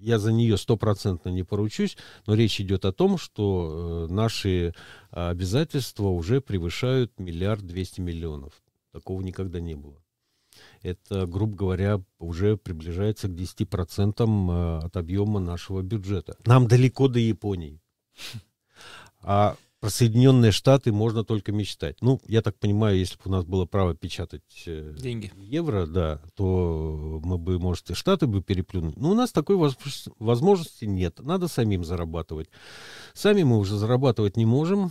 я 0.00 0.18
за 0.18 0.30
нее 0.30 0.58
стопроцентно 0.58 1.30
не 1.30 1.42
поручусь, 1.42 1.96
но 2.26 2.34
речь 2.34 2.60
идет 2.60 2.84
о 2.84 2.92
том, 2.92 3.16
что 3.16 4.06
э, 4.10 4.12
наши 4.12 4.74
обязательства 5.10 6.08
уже 6.08 6.42
превышают 6.42 7.18
миллиард 7.18 7.66
двести 7.66 8.02
миллионов. 8.02 8.52
Такого 8.92 9.22
никогда 9.22 9.58
не 9.58 9.74
было 9.74 9.96
это, 10.82 11.26
грубо 11.26 11.56
говоря, 11.56 12.02
уже 12.18 12.56
приближается 12.56 13.28
к 13.28 13.32
10% 13.32 14.80
э, 14.82 14.86
от 14.86 14.96
объема 14.96 15.40
нашего 15.40 15.82
бюджета. 15.82 16.36
Нам 16.44 16.66
далеко 16.66 17.08
до 17.08 17.18
Японии. 17.18 17.80
А 19.22 19.56
про 19.80 19.90
Соединенные 19.90 20.50
Штаты 20.50 20.92
можно 20.92 21.24
только 21.24 21.52
мечтать. 21.52 21.98
Ну, 22.00 22.20
я 22.26 22.42
так 22.42 22.58
понимаю, 22.58 22.98
если 22.98 23.16
бы 23.16 23.22
у 23.26 23.30
нас 23.30 23.44
было 23.44 23.64
право 23.64 23.94
печатать 23.94 24.64
э, 24.66 24.94
деньги 24.98 25.30
евро, 25.36 25.86
да, 25.86 26.20
то 26.34 27.20
мы 27.22 27.38
бы, 27.38 27.58
может, 27.58 27.90
и 27.90 27.94
Штаты 27.94 28.26
бы 28.26 28.42
переплюнули. 28.42 28.94
Но 28.96 29.10
у 29.10 29.14
нас 29.14 29.30
такой 29.30 29.56
возможности 30.18 30.84
нет. 30.84 31.20
Надо 31.20 31.46
самим 31.46 31.84
зарабатывать. 31.84 32.48
Сами 33.14 33.44
мы 33.44 33.58
уже 33.58 33.76
зарабатывать 33.76 34.36
не 34.36 34.46
можем 34.46 34.90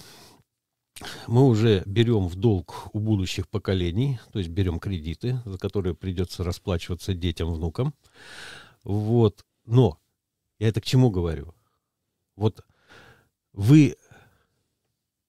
мы 1.27 1.45
уже 1.45 1.83
берем 1.85 2.27
в 2.27 2.35
долг 2.35 2.87
у 2.93 2.99
будущих 2.99 3.47
поколений, 3.47 4.19
то 4.31 4.39
есть 4.39 4.49
берем 4.49 4.79
кредиты, 4.79 5.39
за 5.45 5.57
которые 5.57 5.93
придется 5.93 6.43
расплачиваться 6.43 7.13
детям, 7.13 7.53
внукам. 7.53 7.93
Вот. 8.83 9.45
Но 9.65 9.99
я 10.59 10.69
это 10.69 10.81
к 10.81 10.85
чему 10.85 11.11
говорю? 11.11 11.53
Вот 12.35 12.61
вы 13.57 13.95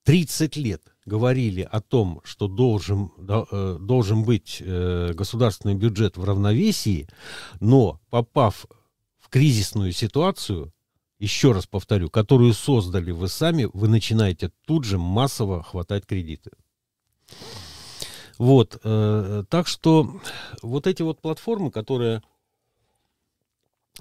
30 0.04 0.56
лет 0.56 0.82
говорили 1.06 1.62
о 1.62 1.80
том, 1.80 2.20
что 2.24 2.46
должен, 2.46 3.10
э, 3.26 3.78
должен 3.80 4.22
быть 4.24 4.58
э, 4.60 5.12
государственный 5.14 5.74
бюджет 5.74 6.18
в 6.18 6.24
равновесии, 6.24 7.08
но 7.60 8.00
попав 8.10 8.66
в 9.18 9.30
кризисную 9.30 9.92
ситуацию, 9.92 10.72
еще 11.18 11.52
раз 11.52 11.66
повторю, 11.66 12.10
которую 12.10 12.52
создали 12.52 13.10
вы 13.10 13.28
сами, 13.28 13.66
вы 13.72 13.88
начинаете 13.88 14.52
тут 14.66 14.84
же 14.84 14.98
массово 14.98 15.62
хватать 15.62 16.06
кредиты. 16.06 16.50
Вот, 18.36 18.78
э, 18.84 19.44
так 19.48 19.66
что 19.66 20.20
вот 20.62 20.86
эти 20.86 21.00
вот 21.00 21.22
платформы, 21.22 21.70
которые 21.70 22.22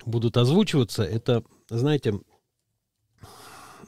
будут 0.06 0.36
озвучиваться, 0.36 1.04
это, 1.04 1.44
знаете, 1.70 2.20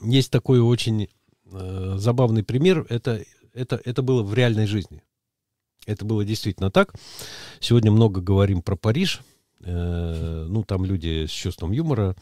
есть 0.00 0.30
такой 0.30 0.60
очень 0.60 1.08
э, 1.52 1.94
забавный 1.96 2.42
пример, 2.42 2.86
это, 2.88 3.22
это, 3.54 3.80
это 3.84 4.02
было 4.02 4.22
в 4.22 4.34
реальной 4.34 4.66
жизни. 4.66 5.02
Это 5.86 6.04
было 6.04 6.24
действительно 6.24 6.70
так. 6.70 6.94
Сегодня 7.58 7.90
много 7.90 8.20
говорим 8.20 8.62
про 8.62 8.76
Париж. 8.76 9.22
Э, 9.60 10.46
ну, 10.48 10.62
там 10.64 10.84
люди 10.84 11.26
с 11.26 11.30
чувством 11.30 11.72
юмора. 11.72 12.14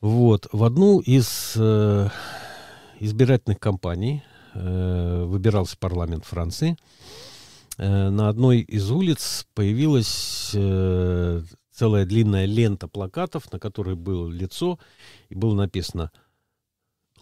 Вот. 0.00 0.48
В 0.52 0.64
одну 0.64 1.00
из 1.00 1.54
э, 1.56 2.08
избирательных 3.00 3.58
кампаний 3.60 4.22
э, 4.54 5.24
выбирался 5.24 5.76
парламент 5.78 6.24
Франции. 6.24 6.76
Э, 7.78 8.08
на 8.10 8.28
одной 8.28 8.60
из 8.60 8.90
улиц 8.90 9.46
появилась 9.54 10.52
э, 10.54 11.42
целая 11.70 12.06
длинная 12.06 12.46
лента 12.46 12.88
плакатов, 12.88 13.52
на 13.52 13.58
которой 13.58 13.94
было 13.94 14.28
лицо, 14.28 14.78
и 15.28 15.34
было 15.34 15.54
написано 15.54 16.10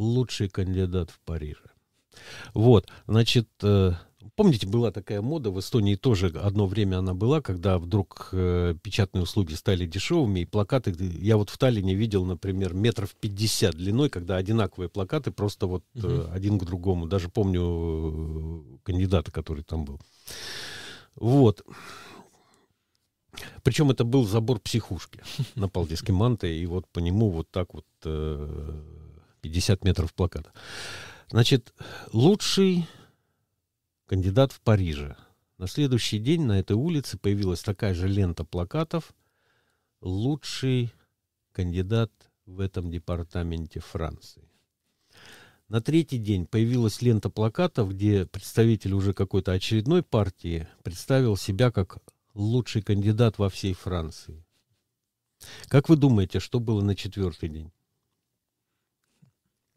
«Лучший 0.01 0.49
кандидат 0.49 1.11
в 1.11 1.21
Париже». 1.21 1.71
Вот, 2.55 2.89
значит, 3.07 3.49
э, 3.63 3.93
Помните, 4.37 4.67
была 4.67 4.91
такая 4.91 5.21
мода, 5.21 5.51
в 5.51 5.59
Эстонии 5.61 5.97
тоже 5.97 6.29
одно 6.29 6.67
время 6.67 6.99
она 6.99 7.15
была, 7.15 7.41
когда 7.41 7.79
вдруг 7.79 8.31
э, 8.33 8.75
печатные 8.83 9.23
услуги 9.23 9.53
стали 9.55 9.87
дешевыми, 9.87 10.41
и 10.41 10.45
плакаты, 10.47 10.95
я 10.99 11.37
вот 11.37 11.51
в 11.51 11.59
Таллине 11.59 11.95
видел, 11.95 12.25
например, 12.25 12.73
метров 12.73 13.15
50 13.17 13.75
длиной, 13.75 14.09
когда 14.09 14.37
одинаковые 14.37 14.89
плакаты, 14.89 15.31
просто 15.31 15.67
вот 15.67 15.85
угу. 15.95 16.31
один 16.33 16.59
к 16.59 16.65
другому. 16.65 17.07
Даже 17.07 17.29
помню 17.29 17.63
э, 17.63 18.79
кандидата, 18.83 19.31
который 19.31 19.63
там 19.63 19.85
был. 19.85 20.01
Вот. 21.17 21.63
Причем 23.63 23.91
это 23.91 24.05
был 24.05 24.27
забор 24.27 24.59
психушки 24.61 25.21
на 25.55 25.69
Палдиске 25.69 26.13
Манте, 26.13 26.55
и 26.55 26.67
вот 26.67 26.87
по 26.89 26.99
нему 26.99 27.31
вот 27.31 27.51
так 27.51 27.75
вот 27.75 27.87
э, 28.05 28.83
50 29.41 29.85
метров 29.85 30.15
плаката. 30.15 30.53
Значит, 31.31 31.75
лучший 32.13 32.87
кандидат 34.07 34.53
в 34.53 34.61
Париже. 34.61 35.17
На 35.59 35.67
следующий 35.67 36.19
день 36.19 36.43
на 36.43 36.59
этой 36.59 36.73
улице 36.73 37.19
появилась 37.19 37.63
такая 37.63 37.95
же 37.95 38.09
лента 38.09 38.45
плакатов 38.45 39.15
«Лучший 40.01 40.93
кандидат 41.53 42.11
в 42.47 42.61
этом 42.61 42.91
департаменте 42.91 43.81
Франции». 43.81 44.49
На 45.69 45.81
третий 45.81 46.19
день 46.19 46.47
появилась 46.47 47.01
лента 47.01 47.31
плакатов, 47.31 47.91
где 47.91 48.27
представитель 48.27 48.93
уже 48.93 49.15
какой-то 49.15 49.53
очередной 49.53 50.03
партии 50.03 50.67
представил 50.83 51.37
себя 51.37 51.71
как 51.71 51.99
лучший 52.35 52.83
кандидат 52.83 53.39
во 53.39 53.49
всей 53.49 53.75
Франции. 53.75 54.45
Как 55.69 55.89
вы 55.89 55.97
думаете, 55.97 56.41
что 56.41 56.59
было 56.59 56.83
на 56.83 56.97
четвертый 56.97 57.49
день? 57.49 57.71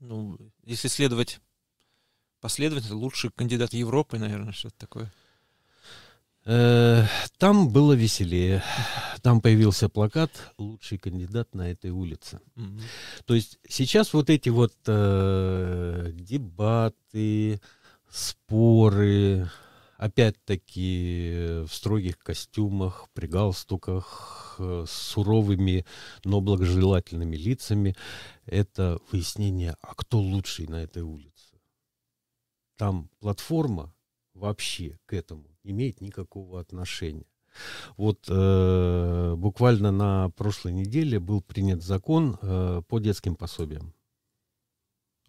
Ну, 0.03 0.37
если 0.65 0.89
следовать 0.89 1.39
последовательно 2.41 2.97
лучший 2.97 3.31
кандидат 3.31 3.73
Европы, 3.73 4.17
наверное, 4.19 4.51
что-то 4.51 4.75
такое. 4.77 5.13
Э, 6.45 7.05
там 7.37 7.69
было 7.69 7.93
веселее. 7.93 8.61
там 9.21 9.39
появился 9.39 9.87
плакат 9.87 10.51
«Лучший 10.57 10.97
кандидат 10.97 11.55
на 11.55 11.71
этой 11.71 11.91
улице». 11.91 12.41
Mm-hmm. 12.57 12.81
То 13.25 13.35
есть 13.35 13.59
сейчас 13.69 14.11
вот 14.11 14.29
эти 14.29 14.49
вот 14.49 14.73
э, 14.87 16.11
дебаты, 16.13 17.61
споры, 18.09 19.49
опять-таки 20.03 21.63
в 21.65 21.69
строгих 21.69 22.19
костюмах, 22.19 23.07
при 23.13 23.27
галстуках, 23.27 24.55
э, 24.59 24.83
с 24.85 24.91
суровыми, 24.91 25.85
но 26.25 26.41
благожелательными 26.41 27.37
лицами, 27.37 27.95
это 28.45 28.99
выяснение, 29.11 29.77
а 29.81 29.95
кто 29.95 30.19
лучший 30.19 30.67
на 30.67 30.83
этой 30.83 31.03
улице. 31.03 31.57
Там 32.77 33.09
платформа 33.19 33.95
вообще 34.33 34.99
к 35.05 35.13
этому 35.13 35.45
имеет 35.63 36.01
никакого 36.01 36.59
отношения. 36.59 37.27
Вот 37.95 38.25
э, 38.27 39.35
буквально 39.37 39.91
на 39.91 40.31
прошлой 40.31 40.73
неделе 40.73 41.19
был 41.19 41.41
принят 41.41 41.81
закон 41.81 42.37
э, 42.41 42.81
по 42.89 42.99
детским 42.99 43.35
пособиям. 43.35 43.93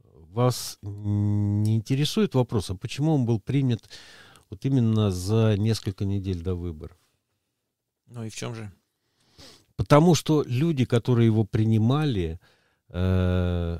Вас 0.03 0.79
не 0.83 1.77
интересует 1.77 2.35
вопрос, 2.35 2.71
а 2.71 2.75
почему 2.75 3.15
он 3.15 3.25
был 3.25 3.39
принят 3.39 3.89
вот 4.55 4.65
именно 4.65 5.11
за 5.11 5.57
несколько 5.59 6.05
недель 6.05 6.41
до 6.41 6.55
выборов? 6.55 6.97
Ну 8.07 8.25
и 8.25 8.29
в 8.29 8.37
чем 8.37 8.55
же? 8.55 8.73
Потому 9.77 10.15
что 10.15 10.45
люди, 10.47 10.85
которые 10.85 11.27
его 11.27 11.43
принимали, 11.45 12.39
э, 12.89 13.79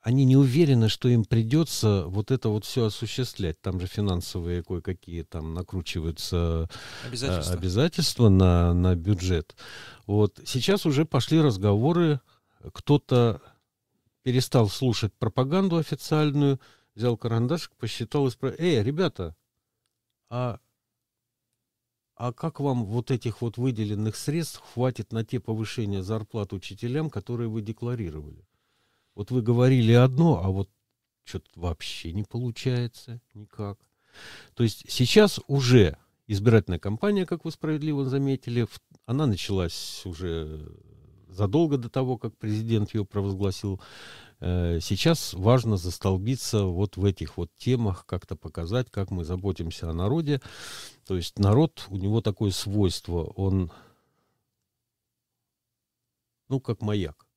они 0.00 0.24
не 0.24 0.36
уверены, 0.36 0.88
что 0.88 1.08
им 1.08 1.26
придется 1.26 2.04
вот 2.06 2.30
это 2.30 2.48
вот 2.48 2.64
все 2.64 2.86
осуществлять. 2.86 3.60
Там 3.60 3.80
же 3.80 3.86
финансовые 3.86 4.62
кое-какие 4.62 5.24
там 5.24 5.52
накручиваются 5.52 6.70
э, 7.04 7.08
обязательства, 7.08 7.54
обязательства 7.54 8.28
на, 8.30 8.72
на 8.72 8.94
бюджет. 8.94 9.54
Вот 10.06 10.40
сейчас 10.46 10.86
уже 10.86 11.04
пошли 11.04 11.38
разговоры, 11.38 12.20
кто-то 12.72 13.42
перестал 14.22 14.70
слушать 14.70 15.12
пропаганду 15.18 15.76
официальную, 15.76 16.58
взял 16.94 17.18
карандашик, 17.18 17.72
посчитал 17.76 18.26
и 18.26 18.30
спросил, 18.30 18.58
эй, 18.58 18.82
ребята, 18.82 19.36
а, 20.32 20.58
а 22.16 22.32
как 22.32 22.58
вам 22.58 22.86
вот 22.86 23.10
этих 23.10 23.42
вот 23.42 23.58
выделенных 23.58 24.16
средств 24.16 24.62
хватит 24.72 25.12
на 25.12 25.26
те 25.26 25.40
повышения 25.40 26.02
зарплат 26.02 26.54
учителям, 26.54 27.10
которые 27.10 27.50
вы 27.50 27.60
декларировали? 27.60 28.48
Вот 29.14 29.30
вы 29.30 29.42
говорили 29.42 29.92
одно, 29.92 30.42
а 30.42 30.48
вот 30.48 30.70
что-то 31.24 31.50
вообще 31.54 32.14
не 32.14 32.24
получается 32.24 33.20
никак. 33.34 33.78
То 34.54 34.62
есть 34.62 34.90
сейчас 34.90 35.38
уже 35.48 35.98
избирательная 36.26 36.78
кампания, 36.78 37.26
как 37.26 37.44
вы 37.44 37.50
справедливо 37.50 38.06
заметили, 38.06 38.66
она 39.04 39.26
началась 39.26 40.00
уже 40.06 40.66
задолго 41.28 41.76
до 41.76 41.90
того, 41.90 42.16
как 42.16 42.38
президент 42.38 42.94
ее 42.94 43.04
провозгласил. 43.04 43.82
Э, 44.44 44.80
сейчас 44.80 45.34
важно 45.34 45.76
застолбиться 45.76 46.64
вот 46.64 46.96
в 46.96 47.04
этих 47.04 47.36
вот 47.36 47.48
темах, 47.56 48.04
как-то 48.06 48.34
показать, 48.34 48.90
как 48.90 49.12
мы 49.12 49.24
заботимся 49.24 49.88
о 49.88 49.92
народе. 49.92 50.40
То 51.06 51.14
есть 51.14 51.38
народ, 51.38 51.86
у 51.90 51.96
него 51.96 52.20
такое 52.20 52.50
свойство, 52.50 53.22
он, 53.22 53.70
ну, 56.48 56.58
как 56.58 56.82
маяк. 56.82 57.28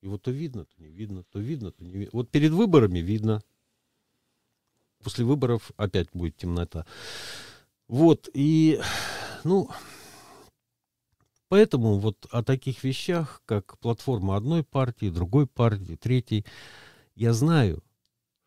Его 0.00 0.16
то 0.16 0.30
видно, 0.30 0.64
то 0.64 0.82
не 0.82 0.88
видно, 0.88 1.22
то 1.24 1.38
видно, 1.38 1.70
то 1.70 1.84
не 1.84 1.92
видно. 1.92 2.10
Вот 2.14 2.30
перед 2.30 2.52
выборами 2.52 3.00
видно. 3.00 3.42
После 5.02 5.26
выборов 5.26 5.70
опять 5.76 6.08
будет 6.14 6.38
темнота. 6.38 6.86
Вот, 7.88 8.30
и, 8.32 8.80
ну, 9.44 9.68
поэтому 11.48 11.98
вот 11.98 12.26
о 12.30 12.42
таких 12.42 12.84
вещах, 12.84 13.42
как 13.44 13.78
платформа 13.78 14.36
одной 14.36 14.62
партии, 14.62 15.10
другой 15.10 15.46
партии, 15.46 15.96
третьей, 15.96 16.44
я 17.14 17.32
знаю, 17.32 17.82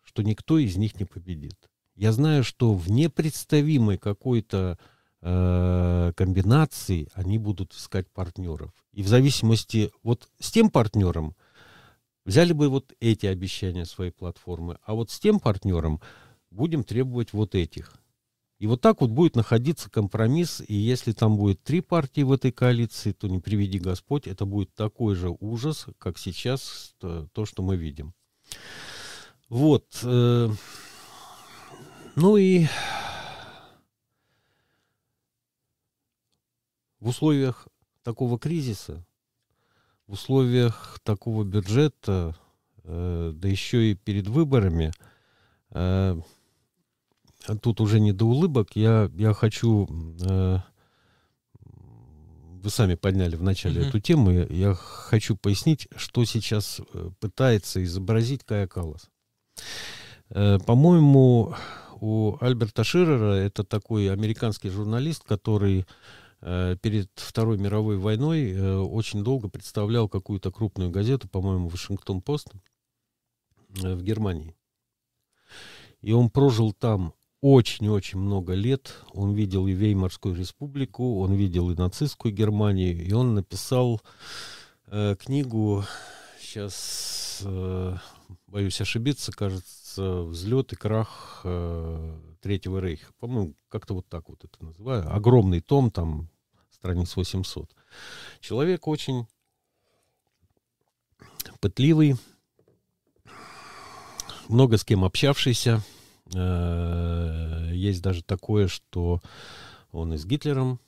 что 0.03 0.23
никто 0.23 0.57
из 0.57 0.75
них 0.77 0.99
не 0.99 1.05
победит. 1.05 1.57
Я 1.95 2.11
знаю, 2.11 2.43
что 2.43 2.73
в 2.73 2.89
непредставимой 2.89 3.97
какой-то 3.97 4.77
э, 5.21 6.13
комбинации 6.15 7.09
они 7.13 7.37
будут 7.37 7.73
искать 7.73 8.09
партнеров. 8.09 8.71
И 8.93 9.03
в 9.03 9.07
зависимости 9.07 9.91
вот 10.03 10.29
с 10.39 10.51
тем 10.51 10.69
партнером, 10.69 11.35
Взяли 12.29 12.53
бы 12.53 12.69
вот 12.69 12.93
эти 12.99 13.25
обещания 13.25 13.85
своей 13.85 14.11
платформы, 14.11 14.77
а 14.83 14.93
вот 14.93 15.09
с 15.09 15.19
тем 15.19 15.39
партнером 15.39 15.99
будем 16.51 16.83
требовать 16.83 17.33
вот 17.33 17.55
этих. 17.55 17.95
И 18.59 18.67
вот 18.67 18.81
так 18.81 19.01
вот 19.01 19.09
будет 19.09 19.35
находиться 19.35 19.89
компромисс, 19.89 20.61
и 20.67 20.75
если 20.75 21.13
там 21.13 21.37
будет 21.37 21.63
три 21.63 21.81
партии 21.81 22.21
в 22.21 22.31
этой 22.31 22.51
коалиции, 22.51 23.13
то 23.13 23.27
не 23.27 23.39
приведи 23.39 23.79
Господь, 23.79 24.27
это 24.27 24.45
будет 24.45 24.73
такой 24.75 25.15
же 25.15 25.35
ужас, 25.39 25.87
как 25.97 26.17
сейчас 26.17 26.93
то, 26.99 27.27
то 27.33 27.45
что 27.45 27.63
мы 27.63 27.77
видим. 27.77 28.13
Вот. 29.47 29.85
Э, 30.03 30.49
ну 32.15 32.37
и 32.37 32.67
в 36.99 37.07
условиях 37.07 37.67
такого 38.03 38.37
кризиса 38.37 39.05
в 40.09 40.13
условиях 40.13 40.99
такого 41.03 41.43
бюджета, 41.43 42.35
э, 42.83 43.31
да 43.35 43.47
еще 43.47 43.91
и 43.91 43.93
перед 43.93 44.27
выборами, 44.27 44.91
э, 45.69 46.19
тут 47.61 47.81
уже 47.81 47.99
не 47.99 48.11
до 48.11 48.25
улыбок, 48.25 48.75
я, 48.75 49.09
я 49.15 49.33
хочу... 49.33 49.87
Э, 50.21 50.59
вы 52.61 52.69
сами 52.69 52.95
подняли 52.95 53.37
в 53.37 53.41
начале 53.41 53.81
mm-hmm. 53.81 53.87
эту 53.87 53.99
тему, 54.01 54.31
я, 54.31 54.45
я 54.47 54.73
хочу 54.73 55.37
пояснить, 55.37 55.87
что 55.95 56.25
сейчас 56.25 56.81
э, 56.93 57.09
пытается 57.19 57.83
изобразить 57.83 58.43
Кая 58.43 58.67
Калас. 58.67 59.09
Э, 60.29 60.59
по-моему, 60.65 61.55
у 62.01 62.37
Альберта 62.41 62.83
Ширера, 62.83 63.33
это 63.33 63.63
такой 63.63 64.11
американский 64.11 64.69
журналист, 64.69 65.23
который 65.23 65.85
Э, 66.41 66.77
перед 66.81 67.09
Второй 67.15 67.57
мировой 67.57 67.97
войной 67.97 68.51
э, 68.51 68.77
очень 68.77 69.23
долго 69.23 69.49
представлял 69.49 70.07
какую-то 70.07 70.51
крупную 70.51 70.89
газету, 70.89 71.27
по-моему, 71.27 71.67
Вашингтон-Пост 71.67 72.51
э, 73.83 73.95
в 73.95 74.01
Германии. 74.03 74.55
И 76.01 76.13
он 76.13 76.29
прожил 76.29 76.71
там 76.71 77.13
очень-очень 77.41 78.19
много 78.19 78.53
лет. 78.53 78.95
Он 79.13 79.33
видел 79.33 79.67
и 79.67 79.71
Веймарскую 79.71 80.35
республику, 80.35 81.19
он 81.19 81.33
видел 81.33 81.71
и 81.71 81.75
нацистскую 81.75 82.33
Германию, 82.33 83.03
и 83.03 83.11
он 83.13 83.35
написал 83.35 84.01
э, 84.87 85.15
книгу, 85.17 85.83
сейчас 86.39 87.41
э, 87.45 87.95
боюсь 88.47 88.81
ошибиться, 88.81 89.31
кажется, 89.31 90.23
«Взлет 90.23 90.73
и 90.73 90.75
крах 90.75 91.41
э, 91.43 92.19
Третьего 92.41 92.79
Рейха. 92.79 93.11
По-моему, 93.19 93.53
как-то 93.69 93.93
вот 93.93 94.07
так 94.07 94.29
вот 94.29 94.43
это 94.43 94.63
называю. 94.63 95.13
Огромный 95.13 95.61
том, 95.61 95.91
там 95.91 96.29
страниц 96.71 97.15
800. 97.15 97.69
Человек 98.39 98.87
очень 98.87 99.27
пытливый, 101.59 102.15
много 104.47 104.77
с 104.77 104.83
кем 104.83 105.03
общавшийся. 105.03 105.81
Э, 106.33 107.71
есть 107.73 108.01
даже 108.01 108.23
такое, 108.23 108.67
что 108.67 109.21
он 109.91 110.13
и 110.13 110.17
с 110.17 110.25
Гитлером 110.25 110.79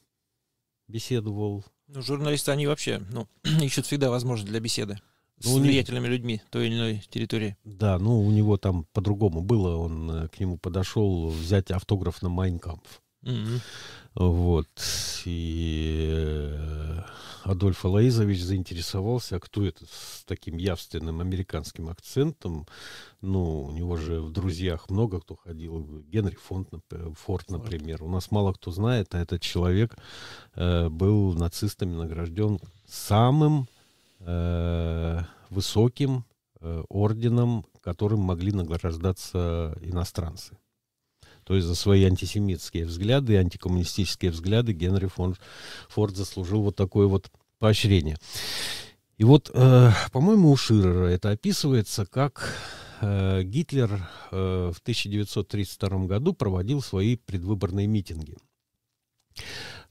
беседовал. 0.87 1.63
Ну, 1.87 2.01
журналисты, 2.01 2.51
они 2.51 2.67
вообще 2.67 3.01
ну, 3.11 3.27
ищут 3.61 3.85
всегда 3.85 4.09
возможность 4.09 4.49
для 4.49 4.59
беседы 4.59 4.99
с 5.39 5.45
ну, 5.45 5.59
влиятельными 5.59 6.07
людьми 6.07 6.41
той 6.51 6.67
или 6.67 6.75
иной 6.75 7.03
территории. 7.09 7.57
Да, 7.63 7.97
ну 7.97 8.21
у 8.21 8.31
него 8.31 8.57
там 8.57 8.85
по-другому 8.93 9.41
было. 9.41 9.75
Он 9.75 10.11
э, 10.11 10.27
к 10.27 10.39
нему 10.39 10.57
подошел 10.57 11.29
взять 11.29 11.71
автограф 11.71 12.21
на 12.21 12.29
Майнкампф. 12.29 13.01
Mm-hmm. 13.23 13.61
Вот. 14.15 14.67
И 15.25 16.09
э, 16.13 17.01
Адольф 17.43 17.85
Алаизович 17.85 18.43
заинтересовался, 18.43 19.37
а 19.37 19.39
кто 19.39 19.65
это 19.65 19.85
с 19.85 20.23
таким 20.25 20.57
явственным 20.57 21.21
американским 21.21 21.89
акцентом. 21.89 22.67
Ну, 23.21 23.63
у 23.63 23.71
него 23.71 23.97
же 23.97 24.21
в 24.21 24.31
друзьях 24.31 24.89
много 24.89 25.21
кто 25.21 25.35
ходил. 25.35 26.03
Генри 26.07 26.35
Форд, 26.35 26.69
Форд 27.15 27.49
например. 27.49 28.03
У 28.03 28.09
нас 28.09 28.31
мало 28.31 28.53
кто 28.53 28.71
знает, 28.71 29.13
а 29.15 29.19
этот 29.19 29.41
человек 29.41 29.95
э, 30.55 30.89
был 30.89 31.33
нацистами 31.33 31.95
награжден 31.95 32.59
самым 32.87 33.67
э, 34.19 35.21
высоким 35.49 36.25
э, 36.59 36.83
орденом, 36.89 37.65
которым 37.81 38.19
могли 38.19 38.51
награждаться 38.51 39.77
иностранцы. 39.81 40.57
То 41.51 41.55
есть 41.55 41.67
за 41.67 41.75
свои 41.75 42.05
антисемитские 42.05 42.85
взгляды 42.85 43.35
антикоммунистические 43.35 44.31
взгляды 44.31 44.71
Генри 44.71 45.07
Фон, 45.07 45.35
Форд 45.89 46.15
заслужил 46.15 46.61
вот 46.61 46.77
такое 46.77 47.07
вот 47.07 47.29
поощрение. 47.59 48.15
И 49.17 49.25
вот, 49.25 49.51
э, 49.53 49.91
по-моему, 50.13 50.49
у 50.49 50.55
Ширера 50.55 51.07
это 51.07 51.31
описывается, 51.31 52.05
как 52.05 52.55
э, 53.01 53.43
Гитлер 53.43 54.09
э, 54.31 54.71
в 54.73 54.79
1932 54.79 56.05
году 56.05 56.31
проводил 56.31 56.81
свои 56.81 57.17
предвыборные 57.17 57.85
митинги. 57.85 58.37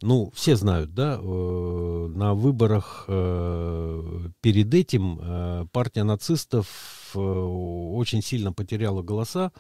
ну, 0.01 0.33
все 0.35 0.57
знают, 0.57 0.95
да, 0.95 1.21
э, 1.21 2.07
на 2.15 2.33
выборах 2.33 3.05
э, 3.07 4.29
перед 4.41 4.73
этим 4.73 5.19
э, 5.21 5.67
партия 5.73 6.05
нацистов 6.05 7.11
очень 7.15 8.23
сильно 8.23 8.53
потеряла 8.53 9.03
голоса, 9.03 9.53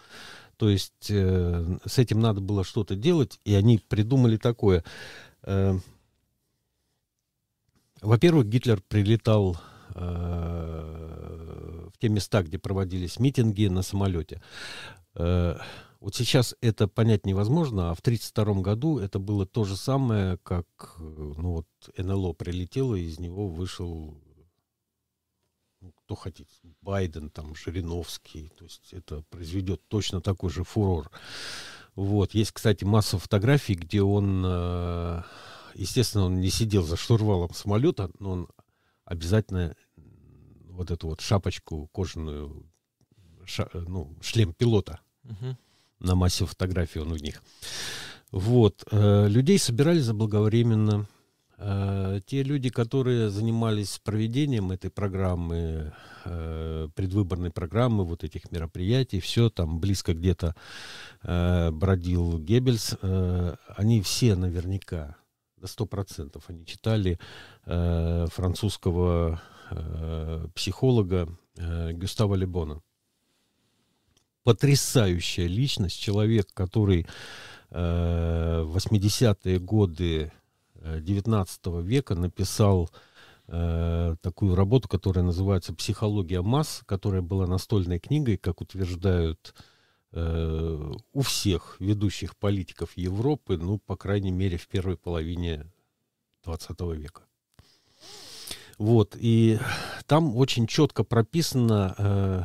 то 0.60 0.68
есть 0.68 0.92
с 1.06 1.98
этим 1.98 2.20
надо 2.20 2.42
было 2.42 2.64
что-то 2.64 2.94
делать, 2.94 3.40
и 3.46 3.54
они 3.54 3.78
придумали 3.78 4.36
такое. 4.36 4.84
Во-первых, 8.02 8.46
Гитлер 8.46 8.82
прилетал 8.86 9.56
в 9.94 11.92
те 11.98 12.10
места, 12.10 12.42
где 12.42 12.58
проводились 12.58 13.18
митинги 13.18 13.68
на 13.68 13.80
самолете. 13.80 14.42
Вот 15.14 16.14
сейчас 16.14 16.54
это 16.60 16.88
понять 16.88 17.24
невозможно, 17.24 17.90
а 17.90 17.94
в 17.94 18.00
1932 18.00 18.62
году 18.62 18.98
это 18.98 19.18
было 19.18 19.46
то 19.46 19.64
же 19.64 19.78
самое, 19.78 20.36
как 20.42 20.66
ну 20.98 21.52
вот 21.52 21.66
НЛО 21.96 22.34
прилетело, 22.34 22.94
и 22.96 23.06
из 23.06 23.18
него 23.18 23.48
вышел, 23.48 24.14
кто 26.10 26.16
хотите, 26.16 26.50
Байден, 26.82 27.30
там, 27.30 27.54
Жириновский. 27.54 28.50
То 28.58 28.64
есть 28.64 28.92
это 28.92 29.22
произведет 29.30 29.80
точно 29.86 30.20
такой 30.20 30.50
же 30.50 30.64
фурор. 30.64 31.08
Вот. 31.94 32.34
Есть, 32.34 32.50
кстати, 32.50 32.82
масса 32.82 33.16
фотографий, 33.16 33.74
где 33.74 34.02
он, 34.02 34.42
э, 34.44 35.22
естественно, 35.76 36.24
он 36.24 36.40
не 36.40 36.50
сидел 36.50 36.82
за 36.82 36.96
штурвалом 36.96 37.54
самолета, 37.54 38.10
но 38.18 38.32
он 38.32 38.48
обязательно 39.04 39.76
вот 40.64 40.90
эту 40.90 41.06
вот 41.06 41.20
шапочку 41.20 41.88
кожаную, 41.92 42.66
ша, 43.44 43.68
ну, 43.72 44.12
шлем 44.20 44.52
пилота. 44.52 44.98
Uh-huh 45.24 45.56
на 46.00 46.14
массе 46.14 46.46
фотографий 46.46 46.98
он 46.98 47.12
у 47.12 47.16
них. 47.16 47.42
Вот. 48.32 48.84
Э, 48.90 49.28
людей 49.28 49.58
собирали 49.58 49.98
заблаговременно. 49.98 51.06
Э, 51.62 52.20
те 52.24 52.42
люди, 52.42 52.70
которые 52.70 53.28
занимались 53.28 54.00
проведением 54.02 54.72
этой 54.72 54.90
программы, 54.90 55.92
э, 56.24 56.88
предвыборной 56.94 57.50
программы, 57.50 58.04
вот 58.04 58.24
этих 58.24 58.50
мероприятий, 58.50 59.20
все 59.20 59.50
там 59.50 59.78
близко 59.78 60.14
где-то 60.14 60.54
бродил 61.22 62.38
Геббельс, 62.38 62.96
они 63.76 64.00
все 64.00 64.34
наверняка, 64.36 65.16
до 65.58 65.66
сто 65.66 65.84
процентов, 65.84 66.44
они 66.48 66.64
читали 66.64 67.18
французского 67.64 69.42
психолога 70.54 71.28
Гюстава 71.56 72.36
Лебона. 72.36 72.80
Потрясающая 74.44 75.46
личность, 75.46 76.00
человек, 76.00 76.48
который 76.54 77.06
э, 77.70 78.62
в 78.64 78.76
80-е 78.76 79.58
годы 79.58 80.32
19 80.82 81.60
э, 81.66 81.82
века 81.82 82.14
написал 82.14 82.90
э, 83.46 84.16
такую 84.20 84.54
работу, 84.54 84.88
которая 84.88 85.24
называется 85.24 85.74
«Психология 85.74 86.42
масс», 86.42 86.82
которая 86.86 87.22
была 87.22 87.46
настольной 87.46 87.98
книгой, 87.98 88.36
как 88.36 88.60
утверждают 88.60 89.54
э, 90.12 90.92
у 91.12 91.20
всех 91.22 91.76
ведущих 91.80 92.36
политиков 92.36 92.96
Европы, 92.96 93.56
ну, 93.56 93.78
по 93.78 93.96
крайней 93.96 94.32
мере, 94.32 94.56
в 94.56 94.68
первой 94.68 94.96
половине 94.96 95.66
20 96.44 96.80
века. 96.96 97.22
Вот, 98.78 99.14
и 99.18 99.58
там 100.06 100.36
очень 100.36 100.66
четко 100.66 101.04
прописано, 101.04 101.94
э, 101.98 102.42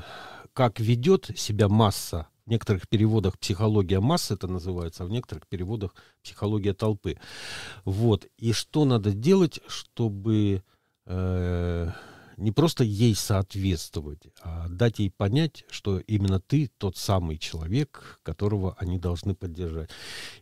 как 0.54 0.80
ведет 0.80 1.32
себя 1.38 1.70
масса. 1.70 2.28
В 2.46 2.50
некоторых 2.50 2.88
переводах 2.88 3.40
психология 3.40 4.00
массы 4.00 4.36
это 4.36 4.48
называется, 4.48 5.04
а 5.04 5.08
в 5.08 5.10
некоторых 5.10 5.48
переводах 5.48 5.96
психология 6.24 6.74
толпы. 6.74 7.18
Вот. 7.86 8.28
И 8.38 8.54
что 8.54 8.86
надо 8.86 9.14
делать, 9.14 9.60
чтобы 9.68 10.64
э, 11.06 11.92
не 12.38 12.52
просто 12.52 12.84
ей 12.84 13.16
соответствовать, 13.16 14.28
а 14.42 14.68
дать 14.70 15.00
ей 15.00 15.12
понять, 15.12 15.66
что 15.70 16.00
именно 16.00 16.40
ты 16.40 16.70
тот 16.78 16.98
самый 16.98 17.38
человек, 17.38 18.20
которого 18.24 18.76
они 18.80 18.98
должны 18.98 19.36
поддержать. 19.36 19.90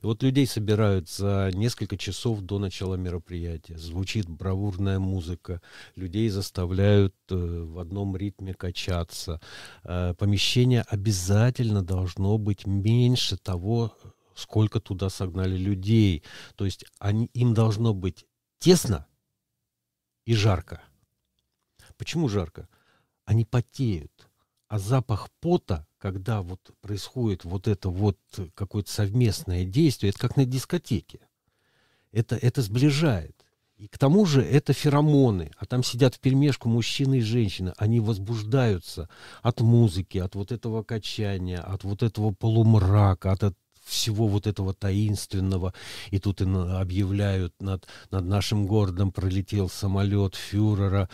И 0.02 0.06
вот 0.06 0.24
людей 0.24 0.48
собирают 0.48 1.10
за 1.10 1.52
несколько 1.54 1.98
часов 1.98 2.42
до 2.42 2.60
начала 2.60 2.96
мероприятия. 2.96 3.78
Звучит 3.78 4.28
бравурная 4.28 5.00
музыка, 5.00 5.62
людей 5.96 6.30
заставляют 6.30 7.16
э, 7.30 7.36
в 7.36 7.80
одном 7.80 8.18
ритме 8.18 8.54
качаться. 8.54 9.40
Э, 9.84 10.14
помещение 10.18 10.82
обязательно 10.82 11.84
должно 11.84 12.38
быть 12.38 12.66
меньше 12.66 13.38
того, 13.38 13.96
сколько 14.36 14.80
туда 14.80 15.10
согнали 15.10 15.58
людей. 15.58 16.24
То 16.56 16.66
есть 16.66 16.86
они, 17.00 17.28
им 17.34 17.54
должно 17.54 17.94
быть 17.94 18.26
тесно 18.60 19.06
и 20.26 20.34
жарко. 20.34 20.82
Почему 22.04 22.28
жарко? 22.28 22.68
Они 23.24 23.46
потеют. 23.46 24.12
А 24.68 24.78
запах 24.78 25.30
пота, 25.40 25.88
когда 25.98 26.42
вот 26.42 26.60
происходит 26.82 27.46
вот 27.46 27.70
это 27.70 27.88
вот 27.88 28.18
какое-то 28.56 28.92
совместное 28.92 29.64
действие, 29.64 30.10
это 30.10 30.20
как 30.20 30.36
на 30.36 30.44
дискотеке. 30.44 31.22
Это, 32.12 32.36
это 32.36 32.62
сближает. 32.62 33.38
И 33.78 33.88
к 33.88 33.98
тому 33.98 34.26
же 34.26 34.42
это 34.42 34.74
феромоны, 34.74 35.54
а 35.58 35.66
там 35.66 35.82
сидят 35.82 36.16
в 36.16 36.20
перемешку 36.20 36.68
мужчины 36.68 37.20
и 37.20 37.22
женщины. 37.22 37.74
Они 37.78 38.02
возбуждаются 38.02 39.08
от 39.42 39.62
музыки, 39.62 40.18
от 40.18 40.36
вот 40.36 40.52
этого 40.52 40.84
качания, 40.84 41.62
от 41.62 41.86
вот 41.86 42.04
этого 42.04 42.34
полумрака, 42.34 43.32
от, 43.32 43.56
всего 43.94 44.28
вот 44.28 44.48
этого 44.48 44.74
таинственного. 44.74 45.74
И 46.12 46.20
тут 46.20 46.42
и 46.42 46.46
объявляют, 46.46 47.54
над, 47.62 47.88
над 48.12 48.26
нашим 48.26 48.66
городом 48.66 49.12
пролетел 49.12 49.70
самолет 49.70 50.36
фюрера. 50.36 51.10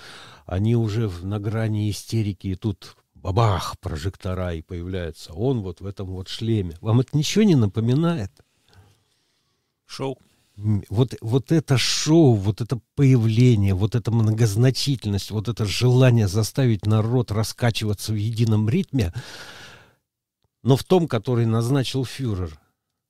Они 0.45 0.75
уже 0.75 1.09
на 1.21 1.39
грани 1.39 1.89
истерики, 1.91 2.47
и 2.47 2.55
тут 2.55 2.95
бабах, 3.13 3.77
прожектора, 3.80 4.53
и 4.53 4.61
появляется 4.61 5.34
он 5.34 5.61
вот 5.61 5.82
в 5.82 5.86
этом 5.86 6.07
вот 6.07 6.27
шлеме. 6.27 6.77
Вам 6.82 7.01
это 7.01 7.17
ничего 7.17 7.43
не 7.43 7.55
напоминает? 7.55 8.32
Шоу. 9.86 10.17
Вот, 10.89 11.15
вот 11.21 11.53
это 11.53 11.77
шоу, 11.77 12.34
вот 12.34 12.59
это 12.59 12.80
появление, 12.95 13.73
вот 13.73 13.95
эта 13.95 14.11
многозначительность, 14.11 15.32
вот 15.32 15.47
это 15.47 15.65
желание 15.65 16.27
заставить 16.27 16.86
народ 16.86 17.32
раскачиваться 17.32 18.11
в 18.11 18.17
едином 18.17 18.67
ритме, 18.67 19.13
но 20.61 20.75
в 20.75 20.84
том, 20.84 21.07
который 21.07 21.45
назначил 21.45 22.03
фюрер. 22.03 22.59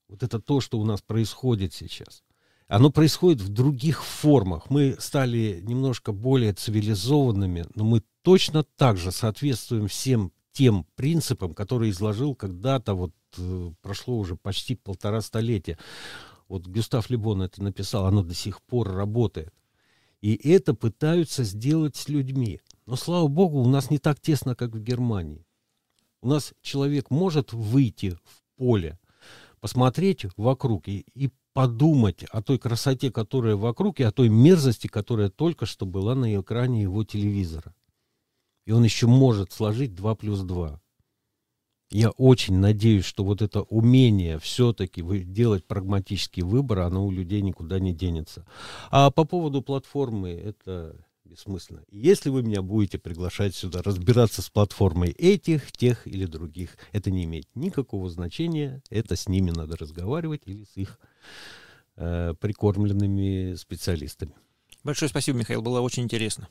Вот 0.09 0.23
это 0.23 0.39
то, 0.39 0.59
что 0.59 0.79
у 0.79 0.85
нас 0.85 1.01
происходит 1.01 1.73
сейчас. 1.73 2.23
Оно 2.67 2.91
происходит 2.91 3.41
в 3.41 3.49
других 3.49 4.03
формах. 4.03 4.69
Мы 4.69 4.95
стали 4.99 5.61
немножко 5.63 6.11
более 6.11 6.53
цивилизованными, 6.53 7.65
но 7.75 7.83
мы 7.83 8.03
точно 8.21 8.63
так 8.63 8.97
же 8.97 9.11
соответствуем 9.11 9.87
всем 9.87 10.31
тем 10.51 10.85
принципам, 10.95 11.53
которые 11.53 11.91
изложил 11.91 12.35
когда-то, 12.35 12.93
вот 12.93 13.13
э, 13.37 13.71
прошло 13.81 14.17
уже 14.17 14.35
почти 14.35 14.75
полтора 14.75 15.21
столетия. 15.21 15.77
Вот 16.47 16.67
Гюстав 16.67 17.09
Лебон 17.09 17.43
это 17.43 17.63
написал, 17.63 18.05
оно 18.05 18.23
до 18.23 18.33
сих 18.33 18.61
пор 18.63 18.91
работает. 18.91 19.53
И 20.21 20.35
это 20.51 20.73
пытаются 20.73 21.43
сделать 21.43 21.95
с 21.95 22.09
людьми. 22.09 22.61
Но, 22.85 22.95
слава 22.95 23.27
богу, 23.27 23.59
у 23.61 23.67
нас 23.69 23.89
не 23.89 23.99
так 23.99 24.19
тесно, 24.19 24.55
как 24.55 24.71
в 24.71 24.79
Германии. 24.79 25.45
У 26.21 26.27
нас 26.27 26.53
человек 26.61 27.09
может 27.09 27.53
выйти 27.53 28.17
в 28.25 28.41
поле, 28.57 28.99
посмотреть 29.59 30.25
вокруг 30.37 30.87
и, 30.87 31.05
и 31.13 31.29
подумать 31.53 32.23
о 32.31 32.41
той 32.41 32.57
красоте, 32.57 33.11
которая 33.11 33.55
вокруг, 33.55 33.99
и 33.99 34.03
о 34.03 34.11
той 34.11 34.29
мерзости, 34.29 34.87
которая 34.87 35.29
только 35.29 35.65
что 35.65 35.85
была 35.85 36.15
на 36.15 36.39
экране 36.39 36.83
его 36.83 37.03
телевизора. 37.03 37.73
И 38.65 38.71
он 38.71 38.83
еще 38.83 39.07
может 39.07 39.51
сложить 39.51 39.95
2 39.95 40.15
плюс 40.15 40.41
2. 40.41 40.79
Я 41.91 42.11
очень 42.11 42.57
надеюсь, 42.57 43.05
что 43.05 43.23
вот 43.23 43.41
это 43.41 43.63
умение 43.63 44.37
все-таки 44.37 45.01
делать 45.23 45.65
прагматический 45.65 46.43
выбор, 46.43 46.79
оно 46.79 47.05
у 47.05 47.11
людей 47.11 47.41
никуда 47.41 47.79
не 47.79 47.93
денется. 47.93 48.45
А 48.91 49.09
по 49.09 49.23
поводу 49.23 49.63
платформы, 49.63 50.29
это 50.29 50.95
бессмысленно. 51.29 51.83
Если 51.89 52.29
вы 52.29 52.43
меня 52.43 52.61
будете 52.61 52.97
приглашать 52.97 53.55
сюда 53.55 53.81
разбираться 53.81 54.41
с 54.41 54.49
платформой 54.49 55.11
этих, 55.11 55.71
тех 55.71 56.07
или 56.07 56.25
других, 56.25 56.77
это 56.91 57.11
не 57.11 57.25
имеет 57.25 57.47
никакого 57.55 58.09
значения. 58.09 58.81
Это 58.89 59.15
с 59.15 59.27
ними 59.27 59.51
надо 59.51 59.77
разговаривать 59.77 60.41
или 60.45 60.65
с 60.65 60.75
их 60.75 60.99
э, 61.95 62.33
прикормленными 62.39 63.55
специалистами. 63.55 64.33
Большое 64.83 65.09
спасибо, 65.09 65.37
Михаил, 65.37 65.61
было 65.61 65.81
очень 65.81 66.03
интересно. 66.03 66.47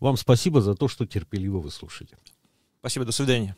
Вам 0.00 0.16
спасибо 0.16 0.60
за 0.60 0.74
то, 0.74 0.88
что 0.88 1.06
терпеливо 1.06 1.58
вы 1.58 1.70
слушаете. 1.70 2.16
Спасибо, 2.80 3.04
до 3.04 3.12
свидания. 3.12 3.56